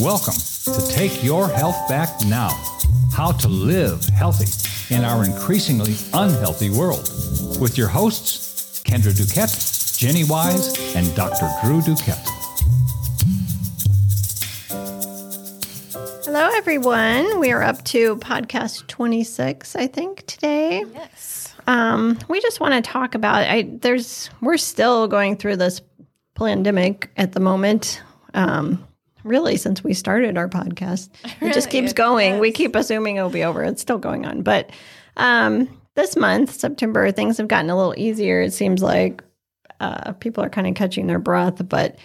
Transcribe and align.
Welcome 0.00 0.34
to 0.34 0.88
Take 0.90 1.22
Your 1.22 1.48
Health 1.48 1.88
Back 1.88 2.08
Now 2.26 2.48
How 3.12 3.30
to 3.30 3.46
Live 3.46 4.04
Healthy 4.06 4.92
in 4.92 5.04
Our 5.04 5.24
Increasingly 5.24 5.94
Unhealthy 6.12 6.70
World 6.70 7.08
with 7.60 7.78
your 7.78 7.86
hosts, 7.86 8.82
Kendra 8.82 9.12
Duquette, 9.12 9.96
Jenny 9.96 10.24
Wise, 10.24 10.96
and 10.96 11.14
Dr. 11.14 11.48
Drew 11.62 11.80
Duquette. 11.80 12.26
Hello, 16.24 16.50
everyone. 16.54 17.38
We 17.38 17.52
are 17.52 17.62
up 17.62 17.84
to 17.84 18.16
podcast 18.16 18.88
26, 18.88 19.76
I 19.76 19.86
think, 19.86 20.26
today. 20.26 20.82
Yes. 20.92 21.54
Um, 21.68 22.18
we 22.28 22.40
just 22.40 22.58
want 22.58 22.74
to 22.74 22.90
talk 22.90 23.14
about 23.14 23.44
I 23.48 23.68
there's 23.80 24.28
we're 24.40 24.56
still 24.56 25.06
going 25.06 25.36
through 25.36 25.58
this 25.58 25.82
pandemic 26.34 27.12
at 27.16 27.30
the 27.30 27.38
moment. 27.38 28.02
Um, 28.34 28.84
really 29.24 29.56
since 29.56 29.82
we 29.82 29.94
started 29.94 30.38
our 30.38 30.48
podcast. 30.48 31.08
It 31.40 31.52
just 31.52 31.70
keeps 31.70 31.90
it 31.90 31.96
going. 31.96 32.38
We 32.38 32.52
keep 32.52 32.74
assuming 32.74 33.16
it'll 33.16 33.28
be 33.28 33.44
over. 33.44 33.62
It's 33.64 33.82
still 33.82 33.98
going 33.98 34.24
on. 34.24 34.42
But 34.42 34.70
um, 35.16 35.68
this 35.94 36.16
month, 36.16 36.52
September, 36.52 37.10
things 37.10 37.36
have 37.38 37.48
gotten 37.48 37.70
a 37.70 37.76
little 37.76 37.94
easier. 37.96 38.40
It 38.40 38.52
seems 38.52 38.82
like 38.82 39.22
uh, 39.80 40.12
people 40.12 40.42
are 40.42 40.48
kind 40.48 40.66
of 40.66 40.74
catching 40.74 41.06
their 41.06 41.18
breath, 41.18 41.66
but 41.68 41.98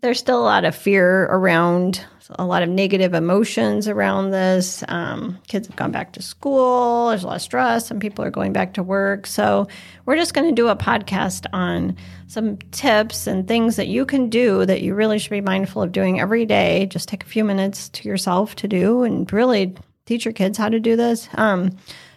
there's 0.00 0.18
still 0.18 0.40
a 0.40 0.44
lot 0.44 0.64
of 0.64 0.76
fear 0.76 1.24
around, 1.24 2.04
a 2.38 2.46
lot 2.46 2.62
of 2.62 2.68
negative 2.68 3.14
emotions 3.14 3.88
around 3.88 4.30
this. 4.30 4.84
Um, 4.86 5.38
kids 5.48 5.66
have 5.66 5.76
gone 5.76 5.90
back 5.90 6.12
to 6.12 6.22
school. 6.22 7.08
There's 7.08 7.24
a 7.24 7.26
lot 7.26 7.36
of 7.36 7.42
stress, 7.42 7.86
some 7.86 7.98
people 7.98 8.24
are 8.24 8.30
going 8.30 8.52
back 8.52 8.74
to 8.74 8.82
work. 8.82 9.26
So 9.26 9.66
we're 10.06 10.16
just 10.16 10.34
going 10.34 10.48
to 10.48 10.54
do 10.54 10.68
a 10.68 10.76
podcast 10.76 11.46
on 11.52 11.96
some 12.28 12.58
tips 12.70 13.26
and 13.26 13.48
things 13.48 13.76
that 13.76 13.88
you 13.88 14.06
can 14.06 14.28
do 14.28 14.64
that 14.66 14.82
you 14.82 14.94
really 14.94 15.18
should 15.18 15.30
be 15.30 15.40
mindful 15.40 15.82
of 15.82 15.92
doing 15.92 16.20
every 16.20 16.46
day. 16.46 16.86
Just 16.86 17.08
take 17.08 17.24
a 17.24 17.28
few 17.28 17.44
minutes 17.44 17.88
to 17.90 18.08
yourself 18.08 18.54
to 18.56 18.68
do, 18.68 19.02
and 19.02 19.30
really 19.32 19.74
teach 20.06 20.24
your 20.24 20.32
kids 20.32 20.56
how 20.56 20.68
to 20.68 20.80
do 20.80 20.96
this 20.96 21.28
um, 21.34 21.76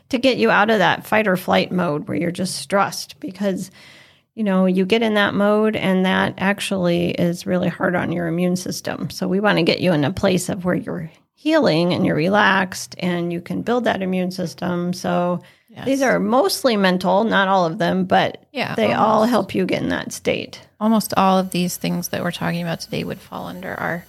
to 0.09 0.17
get 0.17 0.37
you 0.37 0.49
out 0.51 0.69
of 0.69 0.79
that 0.79 1.05
fight 1.05 1.27
or 1.27 1.35
flight 1.35 1.71
mode 1.71 2.07
where 2.07 2.17
you're 2.17 2.31
just 2.31 2.55
stressed 2.55 3.19
because 3.19 3.71
you 4.35 4.43
know, 4.43 4.65
you 4.65 4.85
get 4.85 5.03
in 5.03 5.15
that 5.15 5.33
mode 5.33 5.75
and 5.75 6.05
that 6.05 6.35
actually 6.37 7.11
is 7.11 7.45
really 7.45 7.69
hard 7.69 7.95
on 7.95 8.11
your 8.11 8.27
immune 8.27 8.55
system. 8.55 9.09
So 9.09 9.27
we 9.27 9.39
want 9.39 9.57
to 9.57 9.63
get 9.63 9.81
you 9.81 9.91
in 9.93 10.03
a 10.03 10.11
place 10.11 10.49
of 10.49 10.63
where 10.63 10.75
you're 10.75 11.11
healing 11.33 11.93
and 11.93 12.05
you're 12.05 12.15
relaxed 12.15 12.95
and 12.99 13.33
you 13.33 13.41
can 13.41 13.61
build 13.61 13.85
that 13.85 14.01
immune 14.01 14.31
system. 14.31 14.93
So 14.93 15.41
these 15.85 16.01
are 16.01 16.19
mostly 16.19 16.77
mental, 16.77 17.23
not 17.23 17.47
all 17.47 17.65
of 17.65 17.77
them, 17.77 18.05
but 18.05 18.45
Yeah, 18.51 18.75
they 18.75 18.93
all 18.93 19.25
help 19.25 19.55
you 19.55 19.65
get 19.65 19.81
in 19.81 19.89
that 19.89 20.11
state. 20.11 20.61
Almost 20.79 21.13
all 21.15 21.39
of 21.39 21.51
these 21.51 21.77
things 21.77 22.09
that 22.09 22.23
we're 22.23 22.31
talking 22.31 22.61
about 22.61 22.81
today 22.81 23.03
would 23.03 23.19
fall 23.19 23.47
under 23.47 23.73
our 23.73 24.05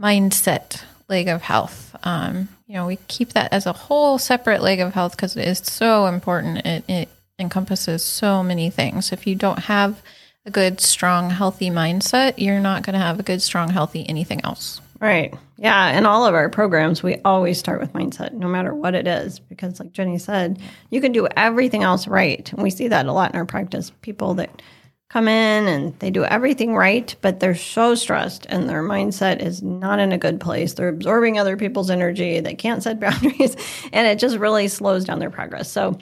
mindset 0.00 0.82
leg 1.08 1.28
of 1.28 1.42
health. 1.42 1.94
Um, 2.02 2.48
you 2.66 2.74
know, 2.74 2.86
we 2.86 2.96
keep 3.08 3.34
that 3.34 3.52
as 3.52 3.66
a 3.66 3.72
whole 3.72 4.18
separate 4.18 4.62
leg 4.62 4.80
of 4.80 4.94
health 4.94 5.12
because 5.12 5.36
it 5.36 5.46
is 5.46 5.58
so 5.58 6.06
important. 6.06 6.66
It, 6.66 6.84
it 6.88 7.08
encompasses 7.38 8.02
so 8.02 8.42
many 8.42 8.70
things. 8.70 9.12
If 9.12 9.26
you 9.26 9.34
don't 9.34 9.60
have 9.60 10.02
a 10.46 10.50
good, 10.50 10.80
strong, 10.80 11.30
healthy 11.30 11.70
mindset, 11.70 12.34
you're 12.36 12.60
not 12.60 12.82
going 12.82 12.94
to 12.94 13.00
have 13.00 13.18
a 13.18 13.22
good, 13.22 13.42
strong, 13.42 13.70
healthy 13.70 14.08
anything 14.08 14.40
else. 14.44 14.80
Right. 15.00 15.34
Yeah. 15.58 15.98
In 15.98 16.06
all 16.06 16.24
of 16.24 16.34
our 16.34 16.48
programs, 16.48 17.02
we 17.02 17.16
always 17.24 17.58
start 17.58 17.80
with 17.80 17.92
mindset, 17.92 18.32
no 18.32 18.48
matter 18.48 18.74
what 18.74 18.94
it 18.94 19.06
is, 19.06 19.38
because, 19.38 19.80
like 19.80 19.92
Jenny 19.92 20.18
said, 20.18 20.58
you 20.90 21.00
can 21.00 21.12
do 21.12 21.26
everything 21.36 21.82
else 21.82 22.06
right. 22.06 22.50
And 22.52 22.62
we 22.62 22.70
see 22.70 22.88
that 22.88 23.06
a 23.06 23.12
lot 23.12 23.32
in 23.32 23.36
our 23.36 23.44
practice. 23.44 23.90
People 24.02 24.34
that 24.34 24.62
come 25.10 25.28
in 25.28 25.68
and 25.68 25.98
they 25.98 26.10
do 26.10 26.24
everything 26.24 26.74
right, 26.74 27.14
but 27.20 27.38
they're 27.38 27.54
so 27.54 27.94
stressed 27.94 28.46
and 28.48 28.68
their 28.68 28.82
mindset 28.82 29.40
is 29.42 29.62
not 29.62 29.98
in 29.98 30.10
a 30.10 30.18
good 30.18 30.40
place. 30.40 30.74
They're 30.74 30.88
absorbing 30.88 31.38
other 31.38 31.56
people's 31.56 31.90
energy. 31.90 32.40
They 32.40 32.54
can't 32.54 32.82
set 32.82 32.98
boundaries, 33.00 33.56
and 33.92 34.06
it 34.06 34.18
just 34.18 34.38
really 34.38 34.68
slows 34.68 35.04
down 35.04 35.18
their 35.18 35.30
progress. 35.30 35.70
So, 35.70 35.98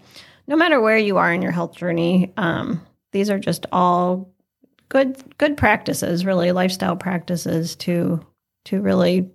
no 0.47 0.57
matter 0.57 0.81
where 0.81 0.99
you 0.99 1.19
are 1.19 1.33
in 1.33 1.43
your 1.43 1.53
health 1.53 1.77
journey, 1.77 2.33
um, 2.37 2.81
these 3.13 3.31
are 3.31 3.39
just 3.39 3.67
all 3.73 4.31
good 4.89 5.17
good 5.39 5.57
practices, 5.57 6.25
really 6.27 6.53
lifestyle 6.53 6.97
practices 6.97 7.77
to 7.77 8.25
to 8.67 8.81
really 8.81 9.31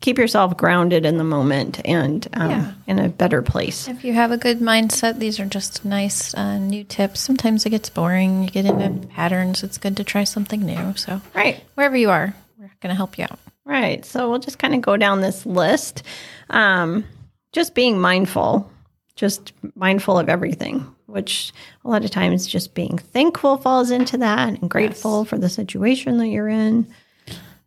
keep 0.00 0.18
yourself 0.18 0.56
grounded 0.56 1.06
in 1.06 1.16
the 1.16 1.24
moment 1.24 1.80
and 1.86 2.28
um, 2.34 2.50
Yeah. 2.50 2.72
in 2.86 2.98
a 2.98 3.08
better 3.08 3.40
place. 3.40 3.88
If 3.88 4.04
you 4.04 4.12
have 4.12 4.30
a 4.30 4.36
good 4.36 4.60
mindset, 4.60 5.18
these 5.18 5.40
are 5.40 5.46
just 5.46 5.84
nice 5.84 6.34
uh, 6.34 6.58
new 6.58 6.84
tips. 6.84 7.20
Sometimes 7.20 7.64
it 7.64 7.70
gets 7.70 7.88
boring. 7.88 8.42
You 8.44 8.50
get 8.50 8.66
into 8.66 9.06
patterns. 9.08 9.62
It's 9.64 9.78
good 9.78 9.96
to 9.96 10.04
try 10.04 10.24
something 10.24 10.60
new. 10.60 10.94
So, 10.96 11.22
Right. 11.34 11.64
wherever 11.74 11.96
you 11.96 12.10
are, 12.10 12.34
we're 12.58 12.70
going 12.80 12.90
to 12.90 12.94
help 12.94 13.16
you 13.18 13.24
out. 13.24 13.38
Right. 13.64 14.04
So 14.04 14.28
we'll 14.30 14.38
just 14.38 14.58
kind 14.58 14.74
of 14.74 14.82
go 14.82 14.98
down 14.98 15.22
this 15.22 15.46
list. 15.46 16.02
Um, 16.50 17.04
just 17.52 17.74
being 17.74 17.98
mindful, 17.98 18.70
just 19.16 19.52
mindful 19.74 20.18
of 20.18 20.28
everything, 20.28 20.86
which 21.06 21.52
a 21.84 21.88
lot 21.88 22.04
of 22.04 22.10
times 22.10 22.46
just 22.46 22.74
being 22.74 22.98
thankful 22.98 23.56
falls 23.56 23.90
into 23.90 24.18
that 24.18 24.48
and 24.60 24.70
grateful 24.70 25.24
for 25.24 25.38
the 25.38 25.48
situation 25.48 26.18
that 26.18 26.28
you're 26.28 26.48
in. 26.48 26.86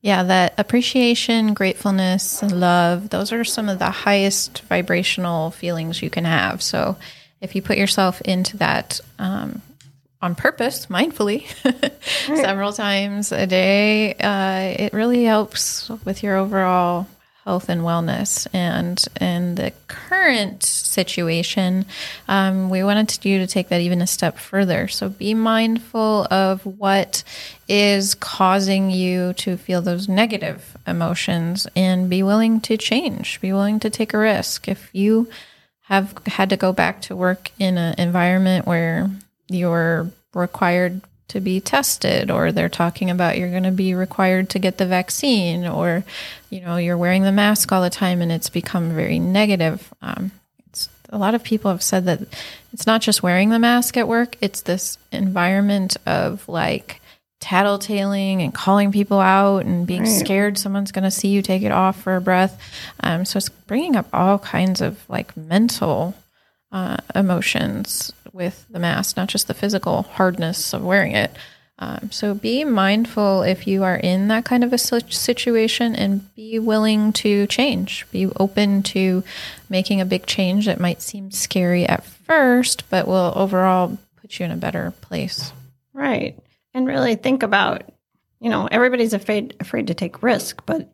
Yeah, 0.02 0.24
that 0.24 0.54
appreciation, 0.58 1.54
gratefulness, 1.54 2.42
love, 2.42 3.10
those 3.10 3.34
are 3.34 3.44
some 3.44 3.68
of 3.68 3.80
the 3.80 3.90
highest 3.90 4.62
vibrational 4.62 5.52
feelings 5.52 6.02
you 6.02 6.10
can 6.10 6.24
have. 6.24 6.62
So 6.62 6.96
if 7.42 7.54
you 7.56 7.62
put 7.62 7.78
yourself 7.78 8.22
into 8.22 8.56
that 8.58 9.02
um, 9.18 9.62
on 10.22 10.36
purpose, 10.36 10.86
mindfully, 10.86 11.48
several 12.38 12.72
times 12.72 13.34
a 13.34 13.46
day, 13.46 14.14
uh, 14.14 14.84
it 14.84 14.94
really 14.94 15.26
helps 15.26 15.90
with 16.06 16.24
your 16.24 16.38
overall 16.38 17.08
health 17.46 17.70
and 17.70 17.82
wellness. 17.82 18.48
And 18.54 19.04
in 19.20 19.56
the 19.56 19.74
current 19.88 20.64
situation, 20.64 21.86
um, 22.28 22.70
we 22.70 22.84
wanted 22.84 23.26
you 23.26 23.40
to 23.40 23.48
take 23.48 23.70
that 23.70 23.82
even 23.82 24.02
a 24.02 24.08
step 24.08 24.38
further. 24.38 24.88
So 24.88 25.10
be 25.10 25.34
mindful 25.34 26.28
of 26.30 26.66
what 26.66 27.24
is 27.68 28.16
causing 28.16 28.92
you 28.92 29.34
to 29.34 29.58
feel 29.58 29.82
those 29.82 30.10
negative 30.10 30.78
emotions 30.86 31.68
and 31.76 32.10
be 32.10 32.24
willing 32.24 32.62
to 32.62 32.78
change, 32.78 33.40
be 33.42 33.54
willing 33.54 33.80
to 33.80 33.90
take 33.90 34.14
a 34.14 34.18
risk. 34.18 34.68
If 34.68 34.90
you 34.94 35.30
have 35.84 36.14
had 36.28 36.50
to 36.52 36.58
go 36.58 36.72
back 36.72 37.02
to 37.04 37.16
work 37.16 37.52
in 37.58 37.78
an 37.78 37.96
environment 37.98 38.68
where 38.68 39.10
you're 39.50 40.12
required 40.34 41.02
to 41.30 41.40
be 41.40 41.60
tested 41.60 42.30
or 42.30 42.52
they're 42.52 42.70
talking 42.70 43.10
about 43.10 43.38
you're 43.38 43.50
going 43.50 43.64
to 43.64 43.72
be 43.72 43.94
required 43.94 44.50
to 44.50 44.60
get 44.60 44.78
the 44.78 44.86
vaccine 44.86 45.66
or 45.66 46.04
you 46.50 46.62
know 46.62 46.78
you're 46.78 46.98
wearing 46.98 47.24
the 47.24 47.32
mask 47.32 47.72
all 47.72 47.82
the 47.82 47.90
time 47.90 48.22
and 48.22 48.32
it's 48.32 48.50
become 48.50 48.94
very 48.94 49.20
negative. 49.20 49.94
Um, 50.02 50.32
it's 50.68 50.90
a 51.10 51.18
lot 51.18 51.36
of 51.36 51.44
people 51.44 51.72
have 51.72 51.84
said 51.84 52.06
that 52.06 52.22
it's 52.74 52.86
not 52.86 53.02
just 53.02 53.24
wearing 53.24 53.50
the 53.50 53.60
mask 53.60 53.98
at 53.98 54.08
work 54.08 54.36
it's 54.42 54.62
this 54.62 54.98
environment 55.12 55.98
of 56.06 56.48
like 56.48 57.02
tattletaling 57.40 58.44
and 58.44 58.54
calling 58.54 58.92
people 58.92 59.20
out 59.20 59.66
and 59.66 59.88
being 59.88 60.06
scared 60.06 60.58
someone's 60.58 60.92
going 60.92 61.04
to 61.04 61.12
see 61.12 61.30
you 61.30 61.42
take 61.42 61.64
it 61.64 61.72
off 61.72 62.02
for 62.02 62.16
a 62.16 62.22
breath. 62.22 62.60
Um, 63.02 63.26
so 63.26 63.38
it's 63.38 63.50
bringing 63.50 63.96
up 63.96 64.08
all 64.14 64.40
kinds 64.40 64.82
of 64.82 65.10
like 65.10 65.36
mental 65.38 66.16
uh, 66.72 66.98
emotions 67.16 68.12
with 68.40 68.66
the 68.70 68.80
mask, 68.80 69.18
not 69.18 69.28
just 69.28 69.48
the 69.48 69.54
physical 69.54 70.04
hardness 70.04 70.74
of 70.74 70.82
wearing 70.82 71.12
it. 71.12 71.30
Um, 71.78 72.10
so 72.12 72.34
be 72.34 72.64
mindful 72.64 73.44
if 73.44 73.68
you 73.68 73.84
are 73.84 73.98
in 73.98 74.30
that 74.30 74.46
kind 74.46 74.64
of 74.64 74.74
a 74.74 74.78
situation 74.78 75.94
and 75.94 76.34
be 76.36 76.58
willing 76.58 77.14
to 77.14 77.48
change. 77.48 78.08
Be 78.12 78.28
open 78.38 78.82
to 78.84 79.24
making 79.70 80.00
a 80.00 80.06
big 80.06 80.26
change 80.26 80.66
that 80.66 80.80
might 80.80 81.02
seem 81.02 81.32
scary 81.32 81.86
at 81.86 82.04
first, 82.04 82.90
but 82.90 83.08
will 83.08 83.34
overall 83.36 83.98
put 84.22 84.40
you 84.40 84.46
in 84.46 84.52
a 84.52 84.58
better 84.58 84.94
place. 85.02 85.52
Right. 85.94 86.38
And 86.74 86.88
really 86.88 87.16
think 87.16 87.44
about, 87.44 87.84
you 88.40 88.50
know, 88.50 88.68
everybody's 88.72 89.14
afraid 89.14 89.56
afraid 89.60 89.88
to 89.88 89.94
take 89.94 90.24
risk, 90.24 90.66
but 90.66 90.88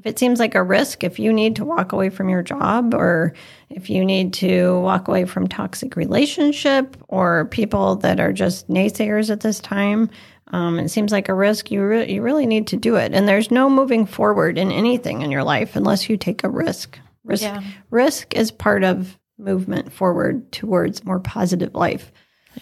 if 0.00 0.06
it 0.06 0.18
seems 0.18 0.38
like 0.40 0.54
a 0.54 0.62
risk, 0.62 1.04
if 1.04 1.18
you 1.18 1.30
need 1.30 1.56
to 1.56 1.64
walk 1.64 1.92
away 1.92 2.08
from 2.08 2.30
your 2.30 2.42
job 2.42 2.94
or 2.94 3.34
if 3.68 3.90
you 3.90 4.02
need 4.02 4.32
to 4.34 4.80
walk 4.80 5.08
away 5.08 5.26
from 5.26 5.46
toxic 5.46 5.94
relationship 5.94 6.96
or 7.08 7.44
people 7.44 7.96
that 7.96 8.18
are 8.18 8.32
just 8.32 8.66
naysayers 8.68 9.28
at 9.30 9.40
this 9.40 9.60
time, 9.60 10.08
um, 10.52 10.78
it 10.78 10.88
seems 10.88 11.12
like 11.12 11.28
a 11.28 11.34
risk. 11.34 11.70
You 11.70 11.82
re- 11.84 12.10
you 12.10 12.22
really 12.22 12.46
need 12.46 12.66
to 12.68 12.76
do 12.78 12.96
it, 12.96 13.12
and 13.12 13.28
there's 13.28 13.50
no 13.50 13.68
moving 13.68 14.06
forward 14.06 14.56
in 14.56 14.72
anything 14.72 15.20
in 15.20 15.30
your 15.30 15.44
life 15.44 15.76
unless 15.76 16.08
you 16.08 16.16
take 16.16 16.42
a 16.44 16.48
risk. 16.48 16.98
Risk 17.22 17.42
Yeah. 17.42 17.60
risk 17.90 18.34
is 18.34 18.50
part 18.50 18.82
of 18.82 19.18
movement 19.38 19.92
forward 19.92 20.50
towards 20.50 21.04
more 21.04 21.20
positive 21.20 21.74
life. 21.74 22.10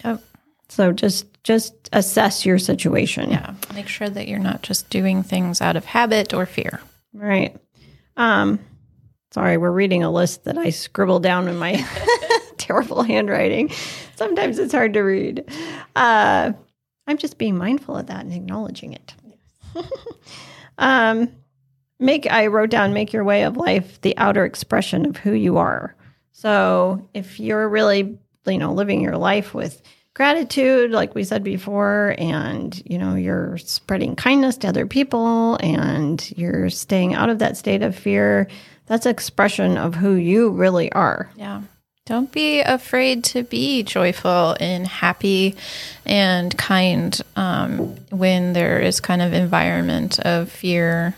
Yep. 0.03 0.21
So 0.67 0.91
just 0.91 1.25
just 1.43 1.73
assess 1.93 2.45
your 2.45 2.59
situation. 2.59 3.31
Yeah. 3.31 3.53
Make 3.73 3.87
sure 3.87 4.09
that 4.09 4.27
you're 4.27 4.39
not 4.39 4.61
just 4.61 4.89
doing 4.89 5.23
things 5.23 5.61
out 5.61 5.77
of 5.77 5.85
habit 5.85 6.33
or 6.33 6.45
fear. 6.45 6.81
Right. 7.13 7.57
Um 8.17 8.59
sorry, 9.31 9.57
we're 9.57 9.71
reading 9.71 10.03
a 10.03 10.11
list 10.11 10.45
that 10.45 10.57
I 10.57 10.69
scribbled 10.71 11.23
down 11.23 11.47
in 11.47 11.57
my 11.57 11.73
terrible 12.57 13.03
handwriting. 13.03 13.71
Sometimes 14.15 14.59
it's 14.59 14.73
hard 14.73 14.93
to 14.93 15.01
read. 15.01 15.45
Uh 15.95 16.53
I'm 17.07 17.17
just 17.17 17.37
being 17.37 17.57
mindful 17.57 17.97
of 17.97 18.07
that 18.07 18.25
and 18.25 18.33
acknowledging 18.33 18.93
it. 18.93 19.13
um 20.77 21.31
make 21.99 22.29
I 22.31 22.47
wrote 22.47 22.69
down 22.69 22.93
make 22.93 23.13
your 23.13 23.23
way 23.23 23.43
of 23.43 23.57
life 23.57 23.99
the 24.01 24.17
outer 24.17 24.45
expression 24.45 25.05
of 25.05 25.17
who 25.17 25.33
you 25.33 25.57
are. 25.57 25.95
So 26.31 27.09
if 27.13 27.39
you're 27.39 27.67
really, 27.67 28.17
you 28.45 28.57
know, 28.57 28.73
living 28.73 29.01
your 29.01 29.17
life 29.17 29.53
with 29.53 29.81
gratitude, 30.19 30.91
like 30.91 31.15
we 31.15 31.23
said 31.23 31.45
before, 31.45 32.13
and 32.17 32.83
you 32.85 32.97
know, 32.97 33.15
you're 33.15 33.57
spreading 33.59 34.17
kindness 34.17 34.57
to 34.57 34.67
other 34.67 34.85
people 34.85 35.55
and 35.61 36.37
you're 36.37 36.69
staying 36.69 37.13
out 37.13 37.29
of 37.29 37.39
that 37.39 37.55
state 37.55 37.81
of 37.81 37.95
fear, 37.95 38.45
that's 38.85 39.05
expression 39.05 39.77
of 39.77 39.95
who 39.95 40.15
you 40.15 40.49
really 40.49 40.91
are. 40.91 41.29
Yeah. 41.37 41.61
Don't 42.05 42.29
be 42.33 42.59
afraid 42.59 43.23
to 43.25 43.43
be 43.43 43.81
joyful 43.83 44.57
and 44.59 44.85
happy 44.85 45.55
and 46.05 46.57
kind 46.57 47.17
um, 47.37 47.95
when 48.09 48.51
there 48.51 48.77
is 48.79 48.99
kind 48.99 49.21
of 49.21 49.31
environment 49.31 50.19
of 50.19 50.51
fear 50.51 51.15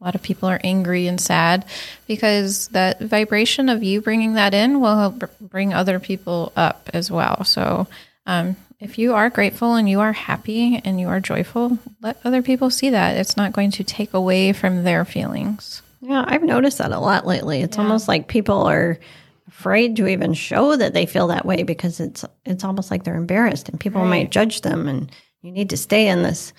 a 0.00 0.04
lot 0.04 0.14
of 0.14 0.22
people 0.22 0.48
are 0.48 0.60
angry 0.62 1.06
and 1.08 1.20
sad 1.20 1.64
because 2.06 2.68
that 2.68 3.00
vibration 3.00 3.68
of 3.68 3.82
you 3.82 4.00
bringing 4.00 4.34
that 4.34 4.54
in 4.54 4.80
will 4.80 4.96
help 4.96 5.24
bring 5.40 5.74
other 5.74 5.98
people 5.98 6.52
up 6.56 6.88
as 6.94 7.10
well. 7.10 7.42
So 7.44 7.88
um, 8.26 8.56
if 8.78 8.96
you 8.98 9.14
are 9.14 9.28
grateful 9.28 9.74
and 9.74 9.88
you 9.88 10.00
are 10.00 10.12
happy 10.12 10.80
and 10.84 11.00
you 11.00 11.08
are 11.08 11.18
joyful, 11.18 11.78
let 12.00 12.18
other 12.24 12.42
people 12.42 12.70
see 12.70 12.90
that. 12.90 13.16
It's 13.16 13.36
not 13.36 13.52
going 13.52 13.72
to 13.72 13.84
take 13.84 14.14
away 14.14 14.52
from 14.52 14.84
their 14.84 15.04
feelings. 15.04 15.82
Yeah, 16.00 16.24
I've 16.26 16.44
noticed 16.44 16.78
that 16.78 16.92
a 16.92 17.00
lot 17.00 17.26
lately. 17.26 17.60
It's 17.60 17.78
almost 17.78 18.06
like 18.06 18.28
people 18.28 18.62
are 18.68 18.98
afraid 19.48 19.96
to 19.96 20.06
even 20.06 20.32
show 20.32 20.76
that 20.76 20.94
they 20.94 21.06
feel 21.06 21.26
that 21.28 21.44
way 21.44 21.64
because 21.64 21.98
it's 21.98 22.24
it's 22.44 22.62
almost 22.62 22.92
like 22.92 23.02
they're 23.02 23.16
embarrassed 23.16 23.68
and 23.68 23.80
people 23.80 24.04
might 24.04 24.30
judge 24.30 24.60
them 24.60 24.86
and 24.86 25.10
you 25.42 25.50
need 25.50 25.70
to 25.70 25.76
stay 25.76 26.06
in 26.06 26.22
this 26.22 26.52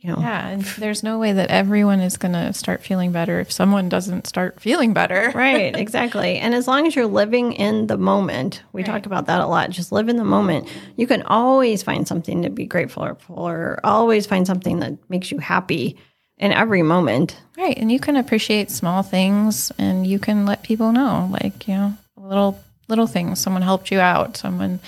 you 0.00 0.10
know. 0.10 0.18
Yeah, 0.20 0.48
and 0.48 0.62
there's 0.62 1.02
no 1.02 1.18
way 1.18 1.32
that 1.32 1.50
everyone 1.50 2.00
is 2.00 2.16
going 2.16 2.32
to 2.32 2.52
start 2.52 2.82
feeling 2.82 3.12
better 3.12 3.40
if 3.40 3.52
someone 3.52 3.88
doesn't 3.88 4.26
start 4.26 4.60
feeling 4.60 4.92
better. 4.92 5.32
Right, 5.40 5.74
exactly. 5.74 6.36
And 6.38 6.54
as 6.54 6.68
long 6.68 6.86
as 6.86 6.94
you're 6.94 7.06
living 7.06 7.52
in 7.52 7.86
the 7.86 7.96
moment, 7.96 8.62
we 8.72 8.82
talk 8.82 9.06
about 9.06 9.26
that 9.26 9.40
a 9.40 9.46
lot. 9.46 9.70
Just 9.70 9.90
live 9.90 10.08
in 10.08 10.16
the 10.16 10.24
moment. 10.24 10.68
You 10.96 11.06
can 11.06 11.22
always 11.22 11.82
find 11.82 12.06
something 12.06 12.42
to 12.42 12.50
be 12.50 12.66
grateful 12.66 13.14
for, 13.14 13.18
or 13.28 13.80
always 13.84 14.26
find 14.26 14.46
something 14.46 14.80
that 14.80 14.98
makes 15.08 15.30
you 15.30 15.38
happy 15.38 15.96
in 16.36 16.52
every 16.52 16.82
moment. 16.82 17.40
Right, 17.56 17.76
and 17.78 17.90
you 17.90 18.00
can 18.00 18.16
appreciate 18.16 18.70
small 18.70 19.02
things 19.02 19.70
and 19.78 20.06
you 20.06 20.18
can 20.18 20.46
let 20.46 20.62
people 20.62 20.92
know 20.92 21.28
like, 21.30 21.66
you 21.68 21.74
know, 21.74 21.94
little 22.16 22.58
little 22.88 23.06
things. 23.06 23.38
Someone 23.38 23.62
helped 23.62 23.90
you 23.90 24.00
out. 24.00 24.36
Someone 24.36 24.80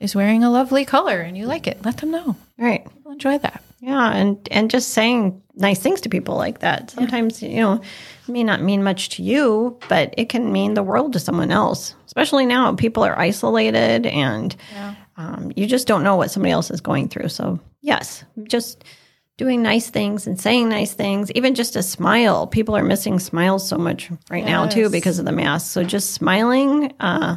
is 0.00 0.14
wearing 0.14 0.44
a 0.44 0.50
lovely 0.50 0.84
color 0.84 1.20
and 1.20 1.38
you 1.38 1.46
like 1.46 1.66
it. 1.66 1.84
Let 1.84 1.98
them 1.98 2.10
know. 2.10 2.36
Right. 2.58 2.84
People 2.92 3.12
enjoy 3.12 3.38
that. 3.38 3.62
Yeah, 3.80 4.10
and 4.12 4.46
and 4.50 4.70
just 4.70 4.90
saying 4.90 5.42
nice 5.54 5.78
things 5.78 6.00
to 6.02 6.08
people 6.08 6.36
like 6.36 6.60
that. 6.60 6.90
Sometimes 6.90 7.42
you 7.42 7.60
know, 7.60 7.80
may 8.28 8.42
not 8.42 8.62
mean 8.62 8.82
much 8.82 9.10
to 9.10 9.22
you, 9.22 9.78
but 9.88 10.14
it 10.16 10.28
can 10.28 10.52
mean 10.52 10.74
the 10.74 10.82
world 10.82 11.12
to 11.12 11.18
someone 11.20 11.50
else. 11.50 11.94
Especially 12.06 12.46
now, 12.46 12.74
people 12.74 13.02
are 13.04 13.18
isolated, 13.18 14.06
and 14.06 14.56
um, 15.16 15.52
you 15.56 15.66
just 15.66 15.86
don't 15.86 16.02
know 16.02 16.16
what 16.16 16.30
somebody 16.30 16.52
else 16.52 16.70
is 16.70 16.80
going 16.80 17.08
through. 17.08 17.28
So 17.28 17.60
yes, 17.82 18.24
just 18.44 18.84
doing 19.36 19.62
nice 19.62 19.90
things 19.90 20.26
and 20.26 20.40
saying 20.40 20.68
nice 20.70 20.94
things, 20.94 21.30
even 21.32 21.54
just 21.54 21.76
a 21.76 21.82
smile. 21.82 22.46
People 22.46 22.74
are 22.74 22.82
missing 22.82 23.18
smiles 23.18 23.68
so 23.68 23.76
much 23.76 24.10
right 24.30 24.44
now 24.46 24.66
too 24.66 24.88
because 24.88 25.18
of 25.18 25.26
the 25.26 25.32
mask. 25.32 25.70
So 25.72 25.84
just 25.84 26.12
smiling, 26.14 26.94
uh, 27.00 27.36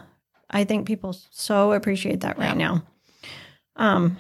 I 0.50 0.64
think 0.64 0.88
people 0.88 1.14
so 1.32 1.74
appreciate 1.74 2.22
that 2.22 2.38
right 2.38 2.56
now. 2.56 2.84
Um, 3.76 4.18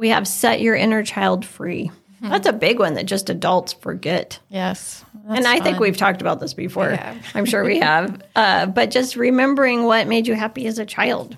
we 0.00 0.08
have 0.08 0.26
set 0.26 0.62
your 0.62 0.74
inner 0.74 1.02
child 1.04 1.44
free. 1.44 1.90
That's 2.22 2.46
a 2.46 2.52
big 2.52 2.78
one 2.78 2.94
that 2.94 3.04
just 3.06 3.30
adults 3.30 3.72
forget. 3.74 4.38
Yes. 4.48 5.04
and 5.28 5.46
I 5.46 5.60
think 5.60 5.78
we've 5.78 5.96
talked 5.96 6.20
about 6.20 6.40
this 6.40 6.54
before. 6.54 6.90
have. 6.96 7.16
I'm 7.34 7.44
sure 7.44 7.64
we 7.64 7.78
have. 7.80 8.22
Uh, 8.34 8.66
but 8.66 8.90
just 8.90 9.16
remembering 9.16 9.84
what 9.84 10.06
made 10.06 10.26
you 10.26 10.34
happy 10.34 10.66
as 10.66 10.78
a 10.78 10.86
child, 10.86 11.36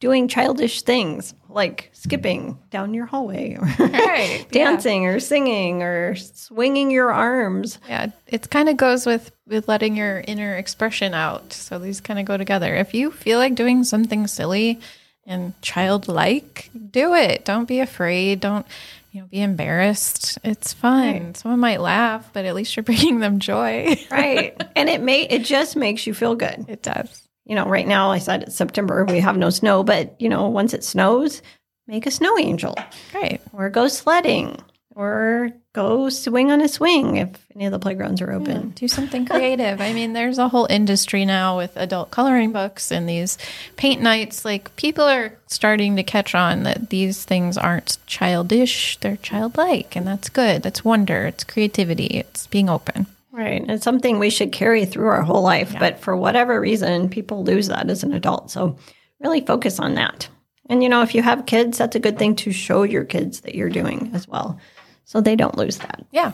doing 0.00 0.28
childish 0.28 0.82
things 0.82 1.34
like 1.48 1.90
skipping 1.92 2.58
down 2.70 2.92
your 2.94 3.06
hallway 3.06 3.54
or 3.54 3.66
Right, 3.78 4.40
yeah. 4.40 4.44
dancing 4.50 5.06
or 5.06 5.20
singing 5.20 5.82
or 5.82 6.14
swinging 6.16 6.90
your 6.90 7.12
arms. 7.12 7.78
Yeah, 7.88 8.08
it 8.26 8.50
kind 8.50 8.68
of 8.68 8.76
goes 8.76 9.04
with 9.06 9.32
with 9.48 9.68
letting 9.68 9.96
your 9.96 10.22
inner 10.26 10.54
expression 10.56 11.14
out. 11.14 11.52
So 11.52 11.78
these 11.78 12.00
kind 12.00 12.18
of 12.20 12.24
go 12.24 12.36
together. 12.36 12.74
If 12.74 12.94
you 12.94 13.10
feel 13.10 13.38
like 13.38 13.54
doing 13.54 13.84
something 13.84 14.26
silly 14.26 14.80
and 15.26 15.60
childlike, 15.62 16.70
do 16.90 17.14
it. 17.14 17.44
Don't 17.44 17.66
be 17.66 17.80
afraid. 17.80 18.40
Don't 18.40 18.66
you 19.12 19.22
know 19.22 19.26
be 19.28 19.40
embarrassed. 19.42 20.38
It's 20.44 20.72
fun. 20.72 21.34
Someone 21.34 21.60
might 21.60 21.80
laugh, 21.80 22.30
but 22.32 22.44
at 22.44 22.54
least 22.54 22.76
you're 22.76 22.82
bringing 22.84 23.20
them 23.20 23.38
joy. 23.40 23.96
Right. 24.10 24.60
and 24.76 24.88
it 24.88 25.00
may 25.02 25.22
it 25.22 25.44
just 25.44 25.76
makes 25.76 26.06
you 26.06 26.14
feel 26.14 26.34
good. 26.34 26.64
it 26.68 26.82
does. 26.82 27.26
you 27.44 27.54
know, 27.54 27.66
right 27.66 27.86
now 27.86 28.10
I 28.10 28.18
said 28.18 28.44
it's 28.44 28.56
September, 28.56 29.04
we 29.04 29.20
have 29.20 29.36
no 29.36 29.50
snow, 29.50 29.82
but 29.82 30.20
you 30.20 30.28
know, 30.28 30.48
once 30.48 30.74
it 30.74 30.84
snows, 30.84 31.42
make 31.86 32.06
a 32.06 32.10
snow 32.10 32.38
angel 32.38 32.74
Great. 33.12 33.40
or 33.52 33.70
go 33.70 33.88
sledding 33.88 34.58
or 34.96 35.50
go 35.74 36.08
swing 36.08 36.50
on 36.50 36.62
a 36.62 36.68
swing 36.68 37.18
if 37.18 37.28
any 37.54 37.66
of 37.66 37.72
the 37.72 37.78
playgrounds 37.78 38.22
are 38.22 38.32
open. 38.32 38.70
Do 38.70 38.88
something 38.88 39.26
creative. 39.26 39.78
I 39.82 39.92
mean, 39.92 40.14
there's 40.14 40.38
a 40.38 40.48
whole 40.48 40.66
industry 40.70 41.26
now 41.26 41.58
with 41.58 41.76
adult 41.76 42.10
coloring 42.10 42.50
books 42.50 42.90
and 42.90 43.06
these 43.06 43.36
paint 43.76 44.00
nights. 44.00 44.42
Like, 44.42 44.74
people 44.76 45.04
are 45.04 45.36
starting 45.48 45.96
to 45.96 46.02
catch 46.02 46.34
on 46.34 46.62
that 46.62 46.88
these 46.88 47.24
things 47.24 47.58
aren't 47.58 47.98
childish, 48.06 48.96
they're 49.00 49.18
childlike, 49.18 49.94
and 49.96 50.06
that's 50.06 50.30
good. 50.30 50.62
That's 50.62 50.82
wonder, 50.82 51.26
it's 51.26 51.44
creativity, 51.44 52.06
it's 52.06 52.46
being 52.46 52.70
open. 52.70 53.06
Right. 53.30 53.62
It's 53.68 53.84
something 53.84 54.18
we 54.18 54.30
should 54.30 54.50
carry 54.50 54.86
through 54.86 55.08
our 55.08 55.20
whole 55.20 55.42
life, 55.42 55.74
but 55.78 56.00
for 56.00 56.16
whatever 56.16 56.58
reason, 56.58 57.10
people 57.10 57.44
lose 57.44 57.68
that 57.68 57.90
as 57.90 58.02
an 58.02 58.14
adult. 58.14 58.50
So 58.50 58.78
really 59.20 59.42
focus 59.42 59.78
on 59.78 59.94
that. 59.96 60.30
And 60.70 60.82
you 60.82 60.88
know, 60.88 61.02
if 61.02 61.14
you 61.14 61.20
have 61.20 61.44
kids, 61.44 61.76
that's 61.76 61.96
a 61.96 62.00
good 62.00 62.18
thing 62.18 62.34
to 62.36 62.50
show 62.50 62.82
your 62.82 63.04
kids 63.04 63.42
that 63.42 63.54
you're 63.54 63.68
doing 63.68 64.10
as 64.14 64.26
well. 64.26 64.58
So 65.06 65.20
they 65.20 65.36
don't 65.36 65.56
lose 65.56 65.78
that. 65.78 66.04
Yeah. 66.10 66.32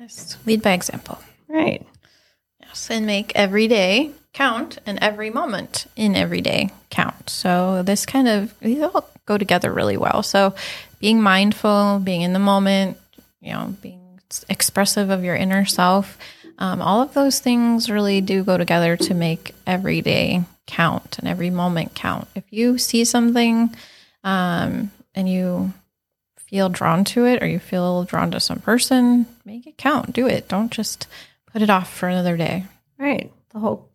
Just 0.00 0.44
lead 0.46 0.62
by 0.62 0.72
example. 0.72 1.18
Right. 1.46 1.86
Yes. 2.60 2.90
And 2.90 3.06
make 3.06 3.32
every 3.36 3.68
day 3.68 4.10
count 4.32 4.78
and 4.84 4.98
every 5.00 5.30
moment 5.30 5.86
in 5.94 6.16
every 6.16 6.40
day 6.40 6.70
count. 6.90 7.30
So 7.30 7.82
this 7.84 8.04
kind 8.04 8.26
of, 8.26 8.58
these 8.60 8.82
all 8.82 9.08
go 9.26 9.38
together 9.38 9.72
really 9.72 9.96
well. 9.96 10.22
So 10.22 10.54
being 10.98 11.22
mindful, 11.22 12.00
being 12.02 12.22
in 12.22 12.32
the 12.32 12.38
moment, 12.38 12.98
you 13.40 13.52
know, 13.52 13.76
being 13.80 14.20
expressive 14.48 15.10
of 15.10 15.22
your 15.22 15.36
inner 15.36 15.64
self, 15.64 16.18
um, 16.58 16.80
all 16.80 17.02
of 17.02 17.14
those 17.14 17.40
things 17.40 17.90
really 17.90 18.20
do 18.20 18.42
go 18.42 18.56
together 18.56 18.96
to 18.96 19.14
make 19.14 19.54
every 19.66 20.00
day 20.00 20.44
count 20.66 21.18
and 21.18 21.28
every 21.28 21.50
moment 21.50 21.94
count. 21.94 22.26
If 22.34 22.44
you 22.50 22.78
see 22.78 23.04
something 23.04 23.74
um, 24.24 24.90
and 25.14 25.28
you 25.28 25.72
feel 26.54 26.68
drawn 26.68 27.02
to 27.02 27.24
it 27.24 27.42
or 27.42 27.48
you 27.48 27.58
feel 27.58 28.04
drawn 28.04 28.30
to 28.30 28.38
some 28.38 28.60
person, 28.60 29.26
make 29.44 29.66
it 29.66 29.76
count. 29.76 30.12
Do 30.12 30.28
it. 30.28 30.46
Don't 30.46 30.70
just 30.70 31.08
put 31.52 31.62
it 31.62 31.68
off 31.68 31.92
for 31.92 32.08
another 32.08 32.36
day. 32.36 32.64
Right. 32.96 33.32
The 33.50 33.58
whole 33.58 33.90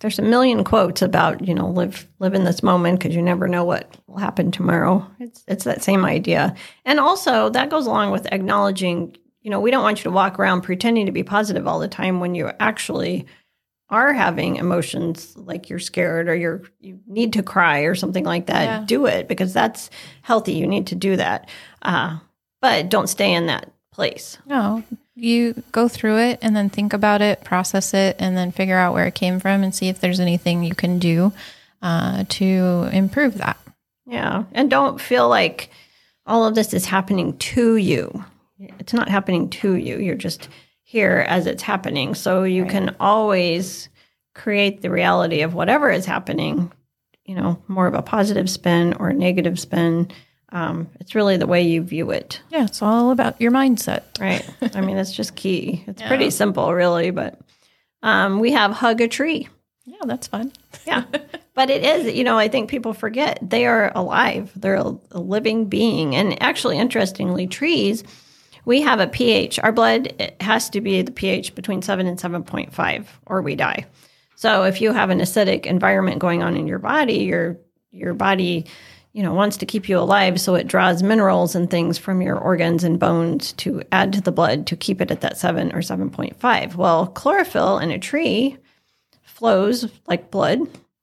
there's 0.00 0.18
a 0.18 0.22
million 0.22 0.64
quotes 0.64 1.00
about 1.00 1.48
you 1.48 1.54
know 1.54 1.70
live 1.70 2.06
live 2.18 2.34
in 2.34 2.44
this 2.44 2.62
moment 2.62 2.98
because 2.98 3.16
you 3.16 3.22
never 3.22 3.48
know 3.48 3.64
what 3.64 3.96
will 4.06 4.18
happen 4.18 4.50
tomorrow. 4.50 5.06
It's 5.18 5.42
it's 5.48 5.64
that 5.64 5.82
same 5.82 6.04
idea, 6.04 6.54
and 6.84 7.00
also 7.00 7.48
that 7.50 7.70
goes 7.70 7.86
along 7.86 8.10
with 8.10 8.30
acknowledging. 8.30 9.16
You 9.40 9.50
know, 9.50 9.60
we 9.60 9.70
don't 9.70 9.84
want 9.84 10.00
you 10.00 10.02
to 10.02 10.10
walk 10.10 10.38
around 10.38 10.62
pretending 10.62 11.06
to 11.06 11.12
be 11.12 11.22
positive 11.22 11.66
all 11.66 11.78
the 11.78 11.88
time 11.88 12.20
when 12.20 12.34
you 12.34 12.50
actually 12.60 13.24
are 13.90 14.12
having 14.12 14.56
emotions 14.56 15.36
like 15.36 15.70
you're 15.70 15.78
scared 15.78 16.28
or 16.28 16.34
you're 16.34 16.62
you 16.80 17.00
need 17.06 17.32
to 17.32 17.42
cry 17.42 17.80
or 17.80 17.94
something 17.94 18.24
like 18.24 18.46
that. 18.46 18.64
Yeah. 18.64 18.84
Do 18.86 19.06
it 19.06 19.28
because 19.28 19.52
that's 19.52 19.90
healthy. 20.22 20.52
You 20.52 20.66
need 20.66 20.88
to 20.88 20.94
do 20.94 21.16
that, 21.16 21.48
uh, 21.82 22.18
but 22.60 22.88
don't 22.88 23.08
stay 23.08 23.32
in 23.32 23.46
that 23.46 23.70
place. 23.92 24.38
No, 24.46 24.84
you 25.14 25.62
go 25.72 25.88
through 25.88 26.18
it 26.18 26.38
and 26.42 26.54
then 26.54 26.70
think 26.70 26.92
about 26.92 27.22
it, 27.22 27.44
process 27.44 27.94
it, 27.94 28.16
and 28.18 28.36
then 28.36 28.52
figure 28.52 28.78
out 28.78 28.94
where 28.94 29.06
it 29.06 29.14
came 29.14 29.40
from 29.40 29.62
and 29.62 29.74
see 29.74 29.88
if 29.88 30.00
there's 30.00 30.20
anything 30.20 30.62
you 30.62 30.74
can 30.74 30.98
do 30.98 31.32
uh, 31.82 32.24
to 32.28 32.88
improve 32.92 33.38
that. 33.38 33.58
Yeah. 34.06 34.44
And 34.52 34.70
don't 34.70 35.00
feel 35.00 35.28
like 35.28 35.70
all 36.26 36.46
of 36.46 36.54
this 36.54 36.72
is 36.72 36.84
happening 36.86 37.36
to 37.38 37.76
you. 37.76 38.24
It's 38.78 38.92
not 38.92 39.08
happening 39.08 39.50
to 39.50 39.74
you. 39.74 39.98
You're 39.98 40.14
just 40.16 40.48
here 40.88 41.22
as 41.28 41.46
it's 41.46 41.62
happening. 41.62 42.14
So 42.14 42.44
you 42.44 42.64
can 42.64 42.96
always 42.98 43.90
create 44.34 44.80
the 44.80 44.90
reality 44.90 45.42
of 45.42 45.52
whatever 45.52 45.90
is 45.90 46.06
happening, 46.06 46.72
you 47.26 47.34
know, 47.34 47.62
more 47.68 47.86
of 47.86 47.92
a 47.92 48.00
positive 48.00 48.48
spin 48.48 48.94
or 48.94 49.10
a 49.10 49.12
negative 49.12 49.60
spin. 49.60 50.10
Um, 50.50 50.88
it's 50.98 51.14
really 51.14 51.36
the 51.36 51.46
way 51.46 51.60
you 51.60 51.82
view 51.82 52.10
it, 52.10 52.40
Yeah, 52.48 52.64
it's 52.64 52.80
all 52.80 53.10
about 53.10 53.38
your 53.38 53.50
mindset. 53.50 54.04
right? 54.18 54.48
I 54.74 54.80
mean, 54.80 54.96
it's 54.96 55.12
just 55.12 55.36
key. 55.36 55.84
It's 55.86 56.00
pretty 56.00 56.30
simple, 56.30 56.72
really. 56.72 57.10
But 57.10 57.38
um, 58.02 58.40
we 58.40 58.52
have 58.52 58.70
hug 58.70 59.02
a 59.02 59.08
tree. 59.08 59.46
Yeah, 59.84 59.98
that's 60.06 60.26
fun. 60.28 60.52
Yeah. 60.86 61.04
But 61.54 61.70
it 61.70 61.84
is, 61.84 62.14
you 62.14 62.22
know, 62.22 62.38
I 62.38 62.46
think 62.46 62.70
people 62.70 62.92
forget 62.94 63.36
they 63.42 63.66
are 63.66 63.90
alive. 63.96 64.52
They're 64.54 64.76
a, 64.76 64.96
a 65.10 65.18
living 65.20 65.64
being. 65.64 66.14
And 66.14 66.40
actually, 66.40 66.78
interestingly, 66.78 67.48
trees, 67.48 68.04
we 68.68 68.82
have 68.82 69.00
a 69.00 69.06
pH. 69.06 69.58
Our 69.60 69.72
blood 69.72 70.08
it 70.18 70.40
has 70.42 70.68
to 70.70 70.82
be 70.82 71.00
the 71.00 71.10
pH 71.10 71.54
between 71.54 71.80
7 71.80 72.06
and 72.06 72.18
7.5 72.18 73.06
or 73.24 73.40
we 73.40 73.56
die. 73.56 73.86
So 74.36 74.64
if 74.64 74.82
you 74.82 74.92
have 74.92 75.08
an 75.08 75.20
acidic 75.20 75.64
environment 75.64 76.18
going 76.18 76.42
on 76.42 76.54
in 76.54 76.66
your 76.68 76.78
body, 76.78 77.20
your 77.20 77.58
your 77.92 78.12
body 78.12 78.66
you 79.14 79.22
know 79.22 79.32
wants 79.32 79.56
to 79.56 79.66
keep 79.66 79.88
you 79.88 79.98
alive 79.98 80.38
so 80.38 80.54
it 80.54 80.66
draws 80.66 81.02
minerals 81.02 81.54
and 81.54 81.70
things 81.70 81.96
from 81.96 82.20
your 82.20 82.36
organs 82.36 82.84
and 82.84 83.00
bones 83.00 83.54
to 83.54 83.82
add 83.90 84.12
to 84.12 84.20
the 84.20 84.30
blood 84.30 84.66
to 84.66 84.76
keep 84.76 85.00
it 85.00 85.10
at 85.10 85.22
that 85.22 85.38
7 85.38 85.72
or 85.72 85.78
7.5 85.78 86.74
well 86.74 87.06
chlorophyll 87.06 87.78
in 87.78 87.90
a 87.90 87.98
tree 87.98 88.58
flows 89.22 89.90
like 90.06 90.30
blood 90.30 90.60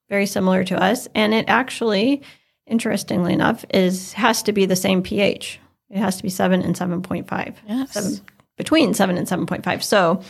very 0.07 0.27
similar 0.27 0.63
to 0.63 0.79
us 0.81 1.07
and 1.15 1.33
it 1.33 1.45
actually 1.47 2.21
interestingly 2.67 3.33
enough 3.33 3.65
is 3.73 4.13
has 4.13 4.43
to 4.43 4.53
be 4.53 4.67
the 4.67 4.75
same 4.75 5.01
ph 5.01 5.59
it 5.95 5.99
has 5.99 6.17
to 6.17 6.23
be 6.23 6.29
7 6.29 6.61
and 6.61 6.75
7.5 6.75 7.55
Yes. 7.67 7.91
Seven, 7.93 8.21
between 8.57 8.93
7 8.93 9.17
and 9.17 9.27
7.5 9.27 9.83
so 9.83 10.21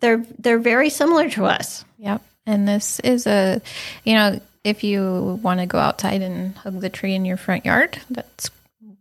they're 0.00 0.24
they're 0.38 0.58
very 0.60 0.90
similar 0.90 1.28
to 1.30 1.44
us 1.44 1.84
Yep. 1.98 2.22
And 2.46 2.66
this 2.66 2.98
is 3.00 3.26
a, 3.26 3.60
you 4.04 4.14
know, 4.14 4.40
if 4.64 4.82
you 4.82 5.38
want 5.42 5.60
to 5.60 5.66
go 5.66 5.78
outside 5.78 6.22
and 6.22 6.56
hug 6.56 6.80
the 6.80 6.88
tree 6.88 7.14
in 7.14 7.26
your 7.26 7.36
front 7.36 7.66
yard, 7.66 7.98
that's 8.08 8.50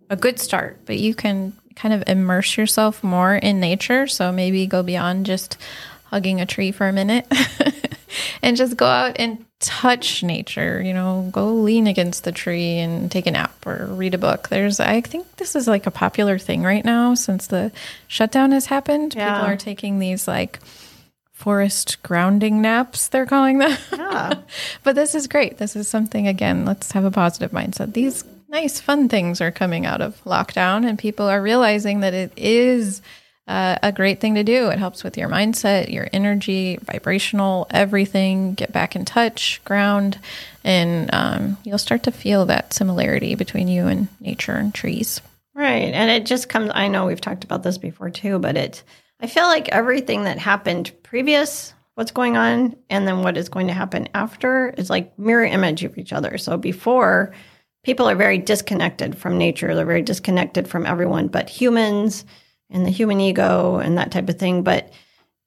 a 0.10 0.18
good 0.18 0.40
start. 0.40 0.80
But 0.86 0.98
you 0.98 1.16
can 1.16 1.54
kind 1.76 1.94
of 1.94 2.04
immerse 2.08 2.58
yourself 2.58 3.04
more 3.06 3.36
in 3.36 3.62
nature. 3.62 4.06
So 4.08 4.34
maybe 4.34 4.68
go 4.68 4.84
beyond 4.84 5.26
just 5.26 5.58
hugging 6.06 6.42
a 6.42 6.46
tree 6.46 6.74
for 6.74 6.90
a 6.90 6.94
minute 6.94 7.26
and 8.42 8.58
just 8.58 8.76
go 8.76 8.86
out 8.86 9.16
and 9.18 9.46
touch 9.60 10.24
nature. 10.24 10.82
You 10.82 10.94
know, 10.94 11.30
go 11.32 11.54
lean 11.54 11.88
against 11.88 12.24
the 12.24 12.32
tree 12.32 12.78
and 12.78 13.12
take 13.12 13.28
a 13.28 13.32
nap 13.32 13.66
or 13.66 13.88
read 13.88 14.14
a 14.14 14.18
book. 14.18 14.50
There's, 14.50 14.80
I 14.80 15.02
think 15.02 15.38
this 15.38 15.56
is 15.56 15.68
like 15.68 15.88
a 15.88 15.92
popular 15.92 16.38
thing 16.38 16.64
right 16.64 16.86
now 16.86 17.16
since 17.16 17.48
the 17.48 17.72
shutdown 18.08 18.52
has 18.52 18.68
happened. 18.68 19.16
Yeah. 19.16 19.34
People 19.34 19.54
are 19.54 19.58
taking 19.58 20.00
these 20.00 20.28
like, 20.28 20.60
forest 21.38 22.02
grounding 22.02 22.64
naps 22.64 23.10
they're 23.10 23.28
calling 23.28 23.60
them 23.60 23.78
yeah 23.96 24.34
but 24.84 24.96
this 24.96 25.14
is 25.14 25.28
great 25.28 25.60
this 25.60 25.76
is 25.76 25.88
something 25.88 26.28
again 26.28 26.66
let's 26.66 26.94
have 26.94 27.06
a 27.06 27.12
positive 27.12 27.52
mindset 27.52 27.94
these 27.94 28.24
nice 28.50 28.80
fun 28.80 29.08
things 29.08 29.40
are 29.40 29.52
coming 29.52 29.86
out 29.86 30.02
of 30.02 30.20
lockdown 30.24 30.88
and 30.88 30.98
people 30.98 31.28
are 31.28 31.40
realizing 31.40 32.00
that 32.00 32.16
it 32.16 32.32
is 32.36 33.04
uh, 33.48 33.78
a 33.82 33.92
great 33.92 34.20
thing 34.20 34.36
to 34.36 34.44
do 34.44 34.70
it 34.70 34.80
helps 34.80 35.04
with 35.04 35.18
your 35.18 35.30
mindset 35.30 35.92
your 35.92 36.08
energy 36.14 36.78
vibrational 36.82 37.68
everything 37.72 38.54
get 38.54 38.72
back 38.72 38.96
in 38.96 39.06
touch 39.06 39.62
ground 39.64 40.20
and 40.64 41.10
um, 41.14 41.58
you'll 41.64 41.78
start 41.78 42.04
to 42.04 42.12
feel 42.12 42.46
that 42.46 42.74
similarity 42.74 43.36
between 43.36 43.68
you 43.68 43.88
and 43.88 44.08
nature 44.20 44.54
and 44.54 44.74
trees 44.74 45.22
Right. 45.58 45.92
And 45.92 46.12
it 46.12 46.28
just 46.28 46.50
comes, 46.50 46.70
I 46.76 46.88
know 46.88 47.08
we've 47.08 47.20
talked 47.20 47.44
about 47.44 47.64
this 47.64 47.80
before 47.80 48.12
too, 48.12 48.38
but 48.38 48.56
it, 48.56 48.84
I 49.20 49.26
feel 49.26 49.46
like 49.46 49.70
everything 49.70 50.26
that 50.26 50.38
happened 50.38 50.92
previous, 51.02 51.74
what's 51.96 52.12
going 52.12 52.38
on, 52.38 52.76
and 52.92 53.08
then 53.08 53.24
what 53.24 53.38
is 53.38 53.50
going 53.50 53.66
to 53.66 53.74
happen 53.74 54.08
after 54.14 54.70
is 54.78 54.92
like 54.92 55.18
mirror 55.18 55.46
image 55.46 55.84
of 55.84 55.98
each 55.98 56.14
other. 56.14 56.38
So 56.38 56.58
before, 56.58 57.34
people 57.84 58.08
are 58.08 58.14
very 58.14 58.38
disconnected 58.38 59.18
from 59.18 59.40
nature, 59.40 59.74
they're 59.74 59.84
very 59.84 60.04
disconnected 60.04 60.68
from 60.68 60.86
everyone 60.86 61.28
but 61.28 61.50
humans 61.50 62.24
and 62.70 62.86
the 62.86 62.92
human 62.92 63.20
ego 63.20 63.78
and 63.78 63.98
that 63.98 64.12
type 64.12 64.30
of 64.30 64.38
thing. 64.38 64.64
But, 64.64 64.92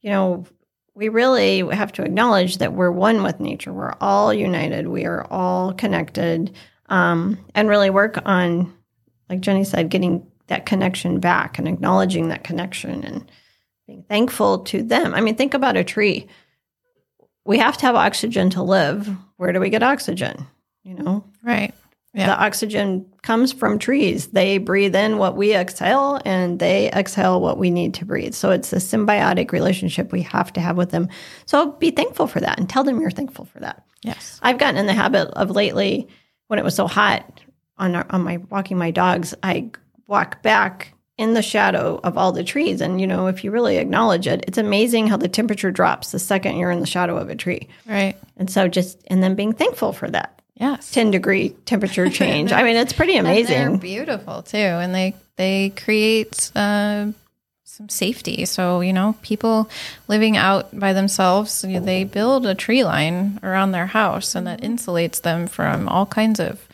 you 0.01 0.11
know, 0.11 0.47
we 0.95 1.09
really 1.09 1.61
have 1.75 1.93
to 1.93 2.03
acknowledge 2.03 2.59
that 2.59 2.73
we're 2.73 2.91
one 2.91 3.23
with 3.23 3.41
nature. 3.41 3.73
We're 3.73 3.95
all 4.01 4.35
united. 4.35 4.89
We 4.89 5.05
are 5.07 5.27
all 5.31 5.73
connected, 5.73 6.55
um, 6.89 7.39
and 7.55 7.69
really 7.69 7.91
work 7.91 8.21
on 8.25 8.73
like 9.31 9.41
Jenny 9.41 9.65
said, 9.65 9.89
getting 9.89 10.27
that 10.49 10.67
connection 10.67 11.21
back 11.21 11.59
and 11.59 11.69
acknowledging 11.69 12.29
that 12.29 12.43
connection 12.43 13.05
and 13.05 13.31
being 13.87 14.03
thankful 14.03 14.59
to 14.59 14.83
them. 14.83 15.15
I 15.15 15.21
mean, 15.21 15.37
think 15.37 15.55
about 15.55 15.77
a 15.77 15.85
tree. 15.85 16.27
We 17.45 17.59
have 17.59 17.77
to 17.79 17.87
have 17.87 17.95
oxygen 17.95 18.51
to 18.51 18.63
live. 18.63 19.09
Where 19.37 19.53
do 19.53 19.61
we 19.61 19.71
get 19.71 19.85
oxygen? 19.85 20.47
You 20.83 20.95
know, 20.95 21.25
right 21.45 21.73
Yeah. 22.13 22.27
the 22.27 22.43
oxygen 22.45 23.07
comes 23.23 23.53
from 23.53 23.79
trees. 23.79 24.29
They 24.29 24.59
breathe 24.59 24.97
in 24.97 25.19
what 25.19 25.37
we 25.37 25.55
exhale 25.55 26.21
and 26.25 26.59
they 26.59 26.91
exhale 26.91 27.41
what 27.41 27.57
we 27.57 27.71
need 27.71 27.95
to 27.95 28.05
breathe. 28.05 28.35
So 28.35 28.51
it's 28.51 28.73
a 28.73 28.77
symbiotic 28.77 29.53
relationship 29.53 30.11
we 30.11 30.23
have 30.23 30.53
to 30.55 30.61
have 30.61 30.77
with 30.77 30.91
them. 30.91 31.09
So 31.47 31.71
be 31.73 31.93
thankful 31.93 32.27
for 32.27 32.41
that 32.41 32.59
and 32.59 32.69
tell 32.69 32.83
them 32.83 33.01
you're 33.01 33.13
thankful 33.13 33.45
for 33.45 33.61
that. 33.61 33.85
yes 34.03 34.41
I've 34.43 34.59
gotten 34.59 34.77
in 34.77 34.87
the 34.87 34.93
habit 34.93 35.29
of 35.39 35.51
lately 35.51 36.09
when 36.49 36.59
it 36.59 36.65
was 36.65 36.75
so 36.75 36.89
hot 36.89 37.41
on 37.79 37.95
our, 37.95 38.07
on 38.11 38.23
my 38.23 38.39
walking 38.51 38.77
my 38.77 38.91
dogs, 38.91 39.33
I 39.45 39.71
walk 40.09 40.43
back 40.43 40.93
in 41.17 41.35
the 41.35 41.43
shadow 41.43 42.01
of 42.03 42.19
all 42.19 42.33
the 42.33 42.43
trees 42.43 42.81
and 42.81 43.01
you 43.01 43.07
know 43.07 43.29
if 43.29 43.45
you 43.45 43.53
really 43.53 43.77
acknowledge 43.77 44.27
it, 44.27 44.45
it's 44.49 44.59
amazing 44.59 45.07
how 45.07 45.17
the 45.17 45.29
temperature 45.29 45.71
drops 45.71 46.11
the 46.11 46.19
second 46.19 46.57
you're 46.57 46.73
in 46.73 46.81
the 46.81 46.87
shadow 46.87 47.17
of 47.17 47.29
a 47.31 47.37
tree. 47.37 47.69
right 47.87 48.17
And 48.37 48.51
so 48.51 48.67
just 48.67 48.99
and 49.07 49.23
then 49.23 49.37
being 49.37 49.53
thankful 49.53 49.93
for 49.93 50.11
that 50.11 50.40
yes 50.61 50.91
10 50.93 51.11
degree 51.11 51.51
temperature 51.65 52.09
change. 52.21 52.53
I 52.53 52.63
mean, 52.63 52.77
it's 52.77 52.93
pretty 52.93 53.17
amazing. 53.17 53.79
beautiful 53.79 54.43
too, 54.43 54.59
and 54.59 54.95
they 54.95 55.15
they 55.37 55.71
create 55.71 56.53
uh, 56.55 57.07
some 57.65 57.89
safety. 57.89 58.45
So 58.45 58.81
you 58.81 58.93
know, 58.93 59.17
people 59.23 59.69
living 60.07 60.37
out 60.37 60.79
by 60.79 60.93
themselves, 60.93 61.65
you 61.65 61.81
know, 61.81 61.87
they 61.87 62.05
build 62.05 62.47
a 62.47 62.55
tree 62.55 62.85
line 62.85 63.41
around 63.43 63.73
their 63.73 63.87
house, 63.87 64.35
and 64.35 64.47
that 64.47 64.61
insulates 64.61 65.23
them 65.23 65.47
from 65.47 65.89
all 65.89 66.07
kinds 66.07 66.39
of 66.39 66.69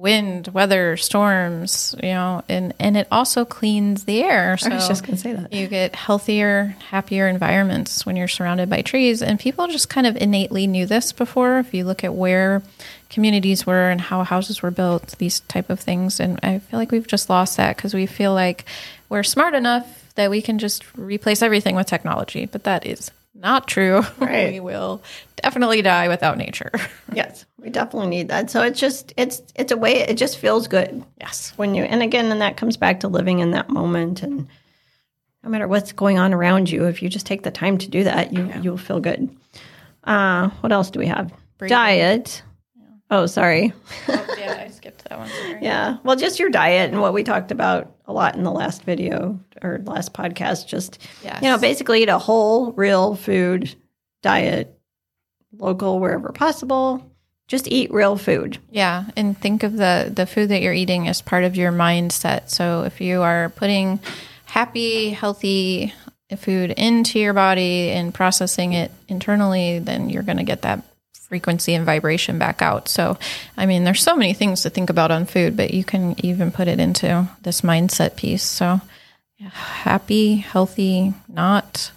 wind, 0.00 0.48
weather, 0.48 0.96
storms. 0.96 1.94
You 2.02 2.10
know, 2.10 2.42
and 2.48 2.74
and 2.80 2.96
it 2.96 3.06
also 3.12 3.44
cleans 3.44 4.04
the 4.04 4.22
air. 4.22 4.56
So 4.56 4.70
I 4.70 4.74
was 4.74 4.88
just 4.88 5.04
going 5.04 5.16
to 5.16 5.20
say 5.20 5.32
that. 5.34 5.52
you 5.52 5.68
get 5.68 5.94
healthier, 5.94 6.76
happier 6.88 7.28
environments 7.28 8.06
when 8.06 8.16
you're 8.16 8.28
surrounded 8.28 8.70
by 8.70 8.82
trees. 8.82 9.22
And 9.22 9.38
people 9.38 9.68
just 9.68 9.88
kind 9.88 10.06
of 10.06 10.16
innately 10.16 10.66
knew 10.66 10.86
this 10.86 11.12
before. 11.12 11.58
If 11.58 11.74
you 11.74 11.84
look 11.84 12.02
at 12.02 12.14
where 12.14 12.62
communities 13.10 13.66
were 13.66 13.90
and 13.90 14.00
how 14.00 14.24
houses 14.24 14.62
were 14.62 14.70
built, 14.70 15.18
these 15.18 15.40
type 15.40 15.68
of 15.68 15.78
things. 15.78 16.18
And 16.18 16.40
I 16.42 16.58
feel 16.60 16.80
like 16.80 16.90
we've 16.90 17.06
just 17.06 17.28
lost 17.28 17.56
that 17.58 17.76
because 17.76 17.94
we 17.94 18.06
feel 18.06 18.32
like 18.32 18.64
we're 19.08 19.22
smart 19.22 19.54
enough 19.54 20.12
that 20.14 20.30
we 20.30 20.42
can 20.42 20.58
just 20.58 20.84
replace 20.96 21.42
everything 21.42 21.76
with 21.76 21.86
technology. 21.86 22.46
But 22.46 22.64
that 22.64 22.86
is 22.86 23.10
not 23.40 23.66
true. 23.66 24.02
Right. 24.18 24.52
we 24.52 24.60
will 24.60 25.02
definitely 25.42 25.82
die 25.82 26.08
without 26.08 26.36
nature. 26.38 26.70
Yes, 27.12 27.44
we 27.58 27.70
definitely 27.70 28.06
need 28.08 28.28
that. 28.28 28.50
So 28.50 28.62
it's 28.62 28.78
just 28.78 29.12
it's 29.16 29.42
it's 29.56 29.72
a 29.72 29.76
way 29.76 29.96
it 30.00 30.14
just 30.16 30.38
feels 30.38 30.68
good. 30.68 31.02
yes. 31.20 31.52
when 31.56 31.74
you 31.74 31.82
and 31.82 32.02
again 32.04 32.30
and 32.30 32.40
that 32.40 32.56
comes 32.56 32.76
back 32.76 33.00
to 33.00 33.08
living 33.08 33.40
in 33.40 33.50
that 33.50 33.68
moment 33.68 34.22
and 34.22 34.46
no 35.42 35.50
matter 35.50 35.66
what's 35.66 35.90
going 35.92 36.18
on 36.20 36.32
around 36.32 36.70
you 36.70 36.84
if 36.84 37.02
you 37.02 37.08
just 37.08 37.26
take 37.26 37.42
the 37.42 37.50
time 37.50 37.78
to 37.78 37.88
do 37.88 38.04
that 38.04 38.32
you 38.32 38.48
you'll 38.62 38.76
feel 38.78 39.00
good 39.00 39.28
uh 40.04 40.50
what 40.60 40.70
else 40.70 40.90
do 40.90 40.98
we 41.00 41.06
have 41.06 41.32
Breathing. 41.58 41.74
diet 41.76 42.42
oh 43.10 43.26
sorry 43.26 43.72
Oh, 44.08 44.34
yeah, 44.38 44.64
I 44.66 44.70
skipped 44.70 45.08
that 45.08 45.18
one. 45.18 45.28
Sorry. 45.28 45.58
yeah 45.62 45.96
well 46.04 46.14
just 46.16 46.38
your 46.38 46.50
diet 46.50 46.92
and 46.92 47.00
what 47.00 47.12
we 47.14 47.24
talked 47.24 47.50
about 47.50 47.92
a 48.10 48.12
lot 48.12 48.34
in 48.34 48.42
the 48.42 48.50
last 48.50 48.82
video 48.82 49.38
or 49.62 49.80
last 49.84 50.12
podcast 50.12 50.66
just 50.66 50.98
Yes. 51.22 51.40
you 51.42 51.48
know 51.48 51.58
basically 51.58 52.02
eat 52.02 52.08
a 52.08 52.18
whole 52.18 52.72
real 52.72 53.14
food 53.14 53.72
diet 54.20 54.76
local 55.56 56.00
wherever 56.00 56.30
possible 56.30 57.06
just 57.46 57.66
eat 57.68 57.92
real 57.92 58.16
food 58.16 58.58
Yeah, 58.70 59.04
and 59.16 59.36
think 59.36 59.62
of 59.64 59.76
the 59.76 60.12
the 60.14 60.26
food 60.26 60.50
that 60.50 60.62
you're 60.62 60.72
eating 60.72 61.08
as 61.08 61.20
part 61.20 61.42
of 61.44 61.56
your 61.56 61.72
mindset. 61.72 62.48
So 62.48 62.82
if 62.84 63.00
you 63.00 63.22
are 63.22 63.48
putting 63.56 63.98
happy, 64.44 65.10
healthy 65.10 65.92
food 66.38 66.70
into 66.70 67.18
your 67.18 67.32
body 67.32 67.90
and 67.90 68.14
processing 68.14 68.72
it 68.74 68.92
internally, 69.08 69.80
then 69.80 70.10
you're 70.10 70.22
going 70.22 70.38
to 70.38 70.44
get 70.44 70.62
that 70.62 70.84
frequency 71.30 71.74
and 71.74 71.86
vibration 71.86 72.40
back 72.40 72.60
out. 72.60 72.88
So, 72.88 73.16
I 73.56 73.64
mean, 73.64 73.84
there's 73.84 74.02
so 74.02 74.16
many 74.16 74.34
things 74.34 74.62
to 74.62 74.70
think 74.70 74.90
about 74.90 75.12
on 75.12 75.26
food, 75.26 75.56
but 75.56 75.72
you 75.72 75.84
can 75.84 76.16
even 76.26 76.50
put 76.50 76.66
it 76.66 76.80
into 76.80 77.28
this 77.42 77.60
mindset 77.60 78.16
piece. 78.16 78.42
So, 78.42 78.80
yeah, 79.38 79.50
happy, 79.50 80.36
healthy, 80.38 81.14
not 81.28 81.92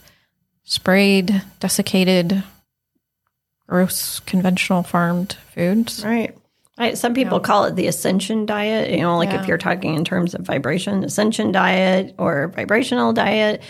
sprayed, 0.63 1.41
desiccated, 1.59 2.43
gross, 3.67 4.19
conventional 4.19 4.83
farmed 4.83 5.33
foods. 5.55 6.05
Right. 6.05 6.37
Right. 6.77 6.95
Some 6.95 7.15
people 7.15 7.39
call 7.39 7.65
it 7.65 7.75
the 7.75 7.87
ascension 7.87 8.45
diet. 8.45 8.91
You 8.91 9.01
know, 9.01 9.17
like 9.17 9.29
Yeah. 9.31 9.41
if 9.41 9.47
you're 9.47 9.57
talking 9.57 9.95
in 9.95 10.05
terms 10.05 10.35
of 10.35 10.41
vibration, 10.41 11.03
ascension 11.03 11.51
diet 11.51 12.13
or 12.19 12.49
vibrational 12.55 13.13
diet 13.13 13.63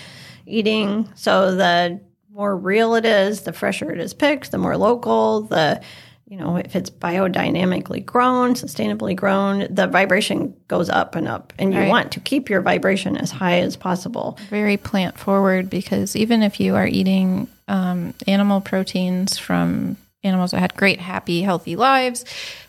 eating. 0.46 1.08
So 1.16 1.56
the 1.56 2.02
more 2.34 2.58
real 2.58 2.96
it 2.96 3.06
is, 3.06 3.42
the 3.42 3.54
fresher 3.54 3.92
it 3.92 4.00
is 4.00 4.14
picked, 4.14 4.52
the 4.52 4.58
more 4.58 4.76
local, 4.78 5.42
the 5.42 5.82
you 6.26 6.40
know, 6.40 6.56
if 6.56 6.76
it's 6.76 6.90
biodynamically 6.90 8.04
grown, 8.04 8.56
sustainably 8.56 9.16
grown, 9.16 9.68
the 9.70 9.86
vibration 9.86 10.56
goes 10.68 10.90
up 10.90 11.14
and 11.14 11.28
up. 11.28 11.54
And 11.60 11.72
you 11.72 11.82
Right. 11.82 11.90
want 11.90 12.12
to 12.14 12.20
keep 12.20 12.50
your 12.50 12.62
vibration 12.62 13.18
as 13.18 13.30
high 13.30 13.60
as 13.60 13.76
possible. 13.76 14.40
very 14.50 14.78
plant 14.78 15.20
forward 15.20 15.70
because 15.70 16.16
even 16.16 16.42
if 16.42 16.60
you 16.60 16.76
are 16.76 16.88
eating 16.88 17.48
um, 17.68 18.16
animal 18.26 18.62
proteins 18.62 19.38
from 19.38 19.98
animals 20.24 20.52
that 20.52 20.60
had 20.60 20.76
great, 20.76 21.00
happy, 21.00 21.44
healthy 21.44 21.76
lives, 21.76 22.26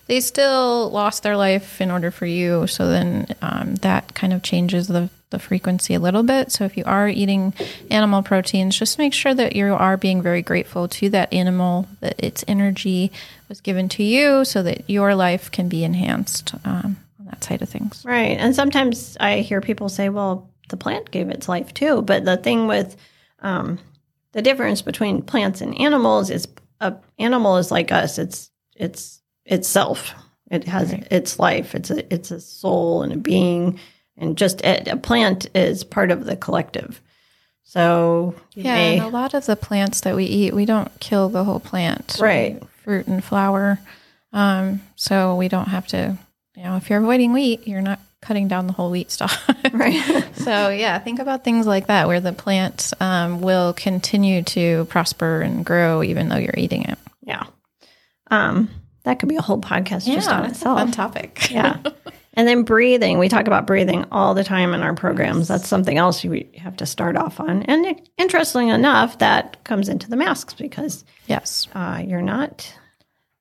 they 0.08 0.20
still 0.20 0.90
lost 0.90 1.22
their 1.22 1.36
life 1.36 1.80
in 1.80 1.90
order 1.90 2.10
for 2.10 2.26
you. 2.26 2.66
So 2.66 2.88
then 2.88 3.34
um, 3.40 3.76
that 3.76 4.14
kind 4.14 4.34
of 4.34 4.42
changes 4.42 4.88
the, 4.88 5.08
the 5.34 5.38
frequency 5.40 5.94
a 5.94 6.00
little 6.00 6.22
bit. 6.22 6.52
So 6.52 6.64
if 6.64 6.76
you 6.76 6.84
are 6.86 7.08
eating 7.08 7.52
animal 7.90 8.22
proteins, 8.22 8.78
just 8.78 8.98
make 8.98 9.12
sure 9.12 9.34
that 9.34 9.54
you 9.54 9.74
are 9.74 9.96
being 9.96 10.22
very 10.22 10.42
grateful 10.42 10.88
to 10.88 11.10
that 11.10 11.32
animal, 11.32 11.86
that 12.00 12.14
its 12.18 12.44
energy 12.48 13.10
was 13.48 13.60
given 13.60 13.88
to 13.90 14.02
you 14.02 14.44
so 14.44 14.62
that 14.62 14.88
your 14.88 15.14
life 15.14 15.50
can 15.50 15.68
be 15.68 15.84
enhanced 15.84 16.54
um, 16.64 16.96
on 17.18 17.26
that 17.26 17.44
side 17.44 17.62
of 17.62 17.68
things. 17.68 18.02
Right. 18.06 18.38
And 18.38 18.54
sometimes 18.54 19.16
I 19.20 19.40
hear 19.40 19.60
people 19.60 19.88
say, 19.88 20.08
well, 20.08 20.48
the 20.68 20.76
plant 20.76 21.10
gave 21.10 21.28
its 21.28 21.48
life 21.48 21.74
too. 21.74 22.02
But 22.02 22.24
the 22.24 22.36
thing 22.36 22.66
with 22.66 22.96
um, 23.40 23.78
the 24.32 24.42
difference 24.42 24.82
between 24.82 25.22
plants 25.22 25.60
and 25.60 25.78
animals 25.80 26.30
is 26.30 26.48
a 26.80 26.94
animal 27.18 27.56
is 27.58 27.70
like 27.70 27.92
us. 27.92 28.18
It's 28.18 28.50
it's 28.74 29.20
itself. 29.44 30.14
It 30.50 30.64
has 30.64 30.92
right. 30.92 31.06
its 31.10 31.38
life. 31.38 31.74
It's 31.74 31.90
a 31.90 32.12
it's 32.12 32.30
a 32.30 32.40
soul 32.40 33.02
and 33.02 33.12
a 33.12 33.16
being, 33.16 33.78
and 34.16 34.36
just 34.36 34.60
a, 34.62 34.92
a 34.92 34.96
plant 34.96 35.46
is 35.54 35.84
part 35.84 36.10
of 36.10 36.24
the 36.24 36.36
collective. 36.36 37.00
So 37.62 38.34
yeah, 38.54 38.74
may, 38.74 38.98
a 39.00 39.08
lot 39.08 39.34
of 39.34 39.46
the 39.46 39.56
plants 39.56 40.02
that 40.02 40.14
we 40.14 40.24
eat, 40.24 40.54
we 40.54 40.64
don't 40.64 40.90
kill 41.00 41.28
the 41.28 41.44
whole 41.44 41.60
plant, 41.60 42.18
right? 42.20 42.62
Fruit 42.84 43.06
and 43.06 43.24
flower, 43.24 43.80
um, 44.32 44.82
so 44.96 45.36
we 45.36 45.48
don't 45.48 45.68
have 45.68 45.86
to. 45.88 46.16
You 46.56 46.62
know, 46.62 46.76
if 46.76 46.88
you're 46.88 47.00
avoiding 47.00 47.32
wheat, 47.32 47.66
you're 47.66 47.80
not 47.80 47.98
cutting 48.24 48.48
down 48.48 48.66
the 48.66 48.72
whole 48.72 48.90
wheat 48.90 49.10
stalk. 49.10 49.32
right. 49.72 50.24
so 50.36 50.68
yeah, 50.68 50.98
think 50.98 51.18
about 51.18 51.42
things 51.42 51.66
like 51.66 51.88
that, 51.88 52.06
where 52.06 52.20
the 52.20 52.32
plant 52.32 52.92
um, 53.00 53.40
will 53.40 53.72
continue 53.72 54.42
to 54.42 54.84
prosper 54.86 55.40
and 55.40 55.64
grow 55.64 56.02
even 56.02 56.28
though 56.28 56.36
you're 56.36 56.54
eating 56.56 56.84
it. 56.84 56.98
Yeah. 57.22 57.44
Um, 58.30 58.70
that 59.04 59.18
could 59.18 59.28
be 59.28 59.36
a 59.36 59.42
whole 59.42 59.60
podcast 59.60 60.06
yeah, 60.06 60.14
just 60.14 60.30
on 60.30 60.44
itself. 60.46 60.78
fun 60.78 60.90
topic. 60.90 61.50
yeah. 61.50 61.78
And 62.34 62.48
then 62.48 62.64
breathing. 62.64 63.18
We 63.18 63.28
talk 63.28 63.46
about 63.46 63.66
breathing 63.66 64.04
all 64.10 64.34
the 64.34 64.44
time 64.44 64.74
in 64.74 64.82
our 64.82 64.94
programs. 64.94 65.48
That's 65.48 65.68
something 65.68 65.96
else 65.96 66.24
you 66.24 66.48
have 66.58 66.76
to 66.78 66.86
start 66.86 67.16
off 67.16 67.40
on. 67.40 67.62
And 67.62 68.00
interestingly 68.18 68.70
enough, 68.70 69.18
that 69.18 69.62
comes 69.64 69.88
into 69.88 70.10
the 70.10 70.16
masks 70.16 70.54
because 70.54 71.04
yes, 71.26 71.68
uh, 71.74 72.02
you're 72.04 72.22
not 72.22 72.72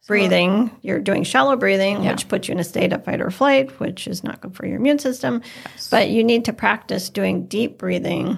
breathing. 0.07 0.71
You're 0.81 0.99
doing 0.99 1.23
shallow 1.23 1.55
breathing, 1.55 2.03
yeah. 2.03 2.11
which 2.11 2.27
puts 2.27 2.47
you 2.47 2.53
in 2.53 2.59
a 2.59 2.63
state 2.63 2.93
of 2.93 3.03
fight 3.05 3.21
or 3.21 3.31
flight, 3.31 3.79
which 3.79 4.07
is 4.07 4.23
not 4.23 4.41
good 4.41 4.55
for 4.55 4.65
your 4.65 4.77
immune 4.77 4.99
system. 4.99 5.41
Yes. 5.65 5.89
But 5.89 6.09
you 6.09 6.23
need 6.23 6.45
to 6.45 6.53
practice 6.53 7.09
doing 7.09 7.47
deep 7.47 7.77
breathing. 7.77 8.37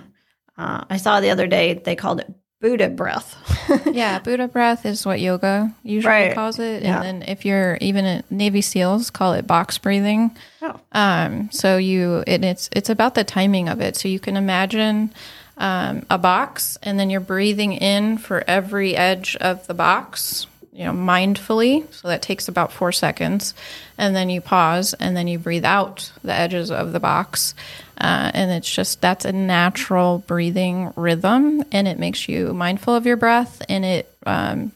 Uh, 0.58 0.86
I 0.90 0.98
saw 0.98 1.20
the 1.20 1.32
other 1.32 1.48
day 1.48 1.74
they 1.74 1.96
called 1.96 2.22
it 2.22 2.34
Buddha 2.66 2.90
breath. 2.90 3.38
yeah, 3.94 4.18
Buddha 4.18 4.48
breath 4.48 4.88
is 4.88 5.06
what 5.06 5.20
yoga 5.20 5.72
usually 5.84 6.12
right. 6.12 6.34
calls 6.34 6.58
it. 6.58 6.78
And 6.78 6.86
yeah. 6.86 7.00
then 7.04 7.22
if 7.22 7.46
you're 7.46 7.78
even 7.80 8.06
at 8.06 8.32
Navy 8.32 8.62
SEALs, 8.62 9.12
call 9.12 9.34
it 9.34 9.46
box 9.46 9.78
breathing. 9.78 10.36
Oh. 10.64 10.80
Um, 10.92 11.52
so 11.52 11.78
you 11.78 12.24
it's 12.26 12.72
it's 12.72 12.90
about 12.90 13.14
the 13.14 13.24
timing 13.24 13.70
of 13.70 13.82
it. 13.82 13.96
So 13.96 14.08
you 14.08 14.20
can 14.20 14.36
imagine 14.36 15.14
um, 15.60 16.08
a 16.10 16.18
box, 16.18 16.80
and 16.82 17.00
then 17.00 17.12
you're 17.12 17.20
breathing 17.20 17.74
in 17.74 18.18
for 18.18 18.44
every 18.48 18.96
edge 18.96 19.36
of 19.36 19.68
the 19.68 19.76
box 19.76 20.48
you 20.76 20.84
know, 20.84 20.92
mindfully. 20.92 21.92
So 21.94 22.10
that 22.10 22.22
takes 22.22 22.50
about 22.50 22.74
four 22.74 22.92
seconds. 22.92 23.54
And 23.98 24.14
then 24.14 24.30
you 24.30 24.42
pause 24.42 24.94
and 24.94 25.16
then 25.16 25.26
you 25.26 25.40
breathe 25.40 25.64
out 25.64 26.12
the 26.22 26.34
edges 26.34 26.70
of 26.70 26.92
the 26.92 27.00
box. 27.00 27.56
Uh, 27.98 28.30
and 28.34 28.52
it's 28.52 28.70
just 28.70 29.00
that's 29.00 29.24
a 29.24 29.32
natural 29.32 30.20
breathing 30.28 30.92
rhythm. 30.98 31.64
And 31.72 31.88
it 31.88 31.98
makes 31.98 32.28
you 32.28 32.54
mindful 32.54 32.94
of 32.94 33.06
your 33.06 33.16
breath 33.16 33.62
and 33.70 33.86
it 33.86 34.14
um, 34.26 34.74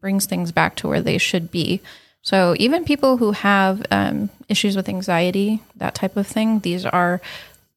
brings 0.00 0.24
things 0.24 0.52
back 0.52 0.76
to 0.76 0.88
where 0.88 1.02
they 1.02 1.18
should 1.18 1.50
be. 1.50 1.82
So 2.22 2.54
even 2.58 2.84
people 2.84 3.18
who 3.18 3.32
have 3.32 3.84
um, 3.90 4.30
issues 4.48 4.74
with 4.74 4.88
anxiety, 4.88 5.60
that 5.76 5.94
type 5.94 6.16
of 6.16 6.26
thing, 6.26 6.60
these 6.60 6.86
are 6.86 7.20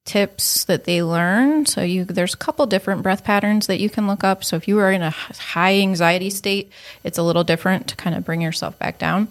tips 0.05 0.63
that 0.65 0.85
they 0.85 1.01
learn. 1.01 1.65
So 1.65 1.81
you 1.81 2.05
there's 2.05 2.35
a 2.35 2.37
couple 2.37 2.65
different 2.67 3.01
breath 3.01 3.23
patterns 3.23 3.67
that 3.67 3.79
you 3.79 3.89
can 3.89 4.07
look 4.07 4.23
up. 4.23 4.43
So 4.43 4.55
if 4.55 4.67
you 4.67 4.79
are 4.79 4.91
in 4.91 5.01
a 5.01 5.09
high 5.09 5.75
anxiety 5.75 6.29
state, 6.29 6.71
it's 7.03 7.17
a 7.17 7.23
little 7.23 7.43
different 7.43 7.87
to 7.87 7.95
kind 7.95 8.15
of 8.15 8.23
bring 8.23 8.41
yourself 8.41 8.77
back 8.79 8.97
down. 8.99 9.27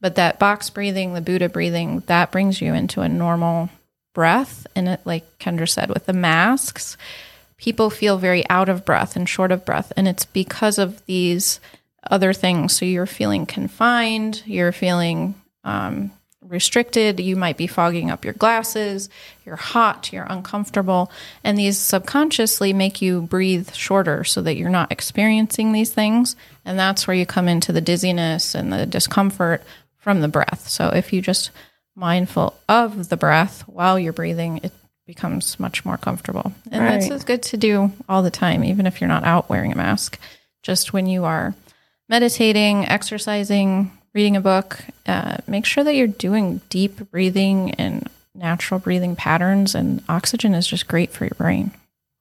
But 0.00 0.14
that 0.14 0.38
box 0.38 0.70
breathing, 0.70 1.14
the 1.14 1.20
Buddha 1.20 1.48
breathing, 1.48 2.00
that 2.06 2.30
brings 2.30 2.60
you 2.60 2.72
into 2.74 3.00
a 3.00 3.08
normal 3.08 3.70
breath. 4.14 4.66
And 4.76 4.88
it, 4.88 5.00
like 5.04 5.38
Kendra 5.38 5.68
said, 5.68 5.88
with 5.88 6.06
the 6.06 6.12
masks, 6.12 6.96
people 7.56 7.90
feel 7.90 8.18
very 8.18 8.48
out 8.48 8.68
of 8.68 8.84
breath 8.84 9.16
and 9.16 9.28
short 9.28 9.50
of 9.50 9.64
breath. 9.64 9.92
And 9.96 10.06
it's 10.06 10.24
because 10.24 10.78
of 10.78 11.04
these 11.06 11.58
other 12.08 12.32
things. 12.32 12.76
So 12.76 12.84
you're 12.84 13.06
feeling 13.06 13.46
confined, 13.46 14.42
you're 14.46 14.72
feeling 14.72 15.34
um, 15.64 16.12
restricted. 16.48 17.20
You 17.20 17.36
might 17.36 17.56
be 17.56 17.66
fogging 17.66 18.10
up 18.10 18.24
your 18.24 18.34
glasses. 18.34 19.08
You're 19.44 19.56
hot. 19.56 20.12
You're 20.12 20.26
uncomfortable. 20.28 21.10
And 21.44 21.58
these 21.58 21.78
subconsciously 21.78 22.72
make 22.72 23.02
you 23.02 23.22
breathe 23.22 23.72
shorter 23.72 24.24
so 24.24 24.42
that 24.42 24.56
you're 24.56 24.70
not 24.70 24.92
experiencing 24.92 25.72
these 25.72 25.92
things. 25.92 26.36
And 26.64 26.78
that's 26.78 27.06
where 27.06 27.16
you 27.16 27.26
come 27.26 27.48
into 27.48 27.72
the 27.72 27.80
dizziness 27.80 28.54
and 28.54 28.72
the 28.72 28.86
discomfort 28.86 29.62
from 29.96 30.20
the 30.20 30.28
breath. 30.28 30.68
So 30.68 30.88
if 30.88 31.12
you 31.12 31.20
just 31.20 31.50
mindful 31.94 32.58
of 32.68 33.08
the 33.08 33.16
breath 33.16 33.62
while 33.62 33.98
you're 33.98 34.12
breathing, 34.12 34.60
it 34.62 34.72
becomes 35.06 35.58
much 35.58 35.84
more 35.84 35.96
comfortable. 35.96 36.52
And 36.70 36.84
right. 36.84 37.08
that's 37.08 37.24
good 37.24 37.42
to 37.44 37.56
do 37.56 37.92
all 38.08 38.22
the 38.22 38.30
time, 38.30 38.62
even 38.62 38.86
if 38.86 39.00
you're 39.00 39.08
not 39.08 39.24
out 39.24 39.48
wearing 39.48 39.72
a 39.72 39.76
mask. 39.76 40.18
Just 40.62 40.92
when 40.92 41.06
you 41.06 41.24
are 41.24 41.54
meditating, 42.08 42.86
exercising, 42.86 43.90
reading 44.14 44.36
a 44.36 44.40
book, 44.40 44.80
uh, 45.06 45.38
make 45.46 45.64
sure 45.64 45.84
that 45.84 45.94
you're 45.94 46.06
doing 46.06 46.60
deep 46.68 47.10
breathing 47.10 47.72
and 47.72 48.08
natural 48.34 48.80
breathing 48.80 49.16
patterns. 49.16 49.74
And 49.74 50.02
oxygen 50.08 50.54
is 50.54 50.66
just 50.66 50.88
great 50.88 51.12
for 51.12 51.24
your 51.24 51.34
brain. 51.36 51.72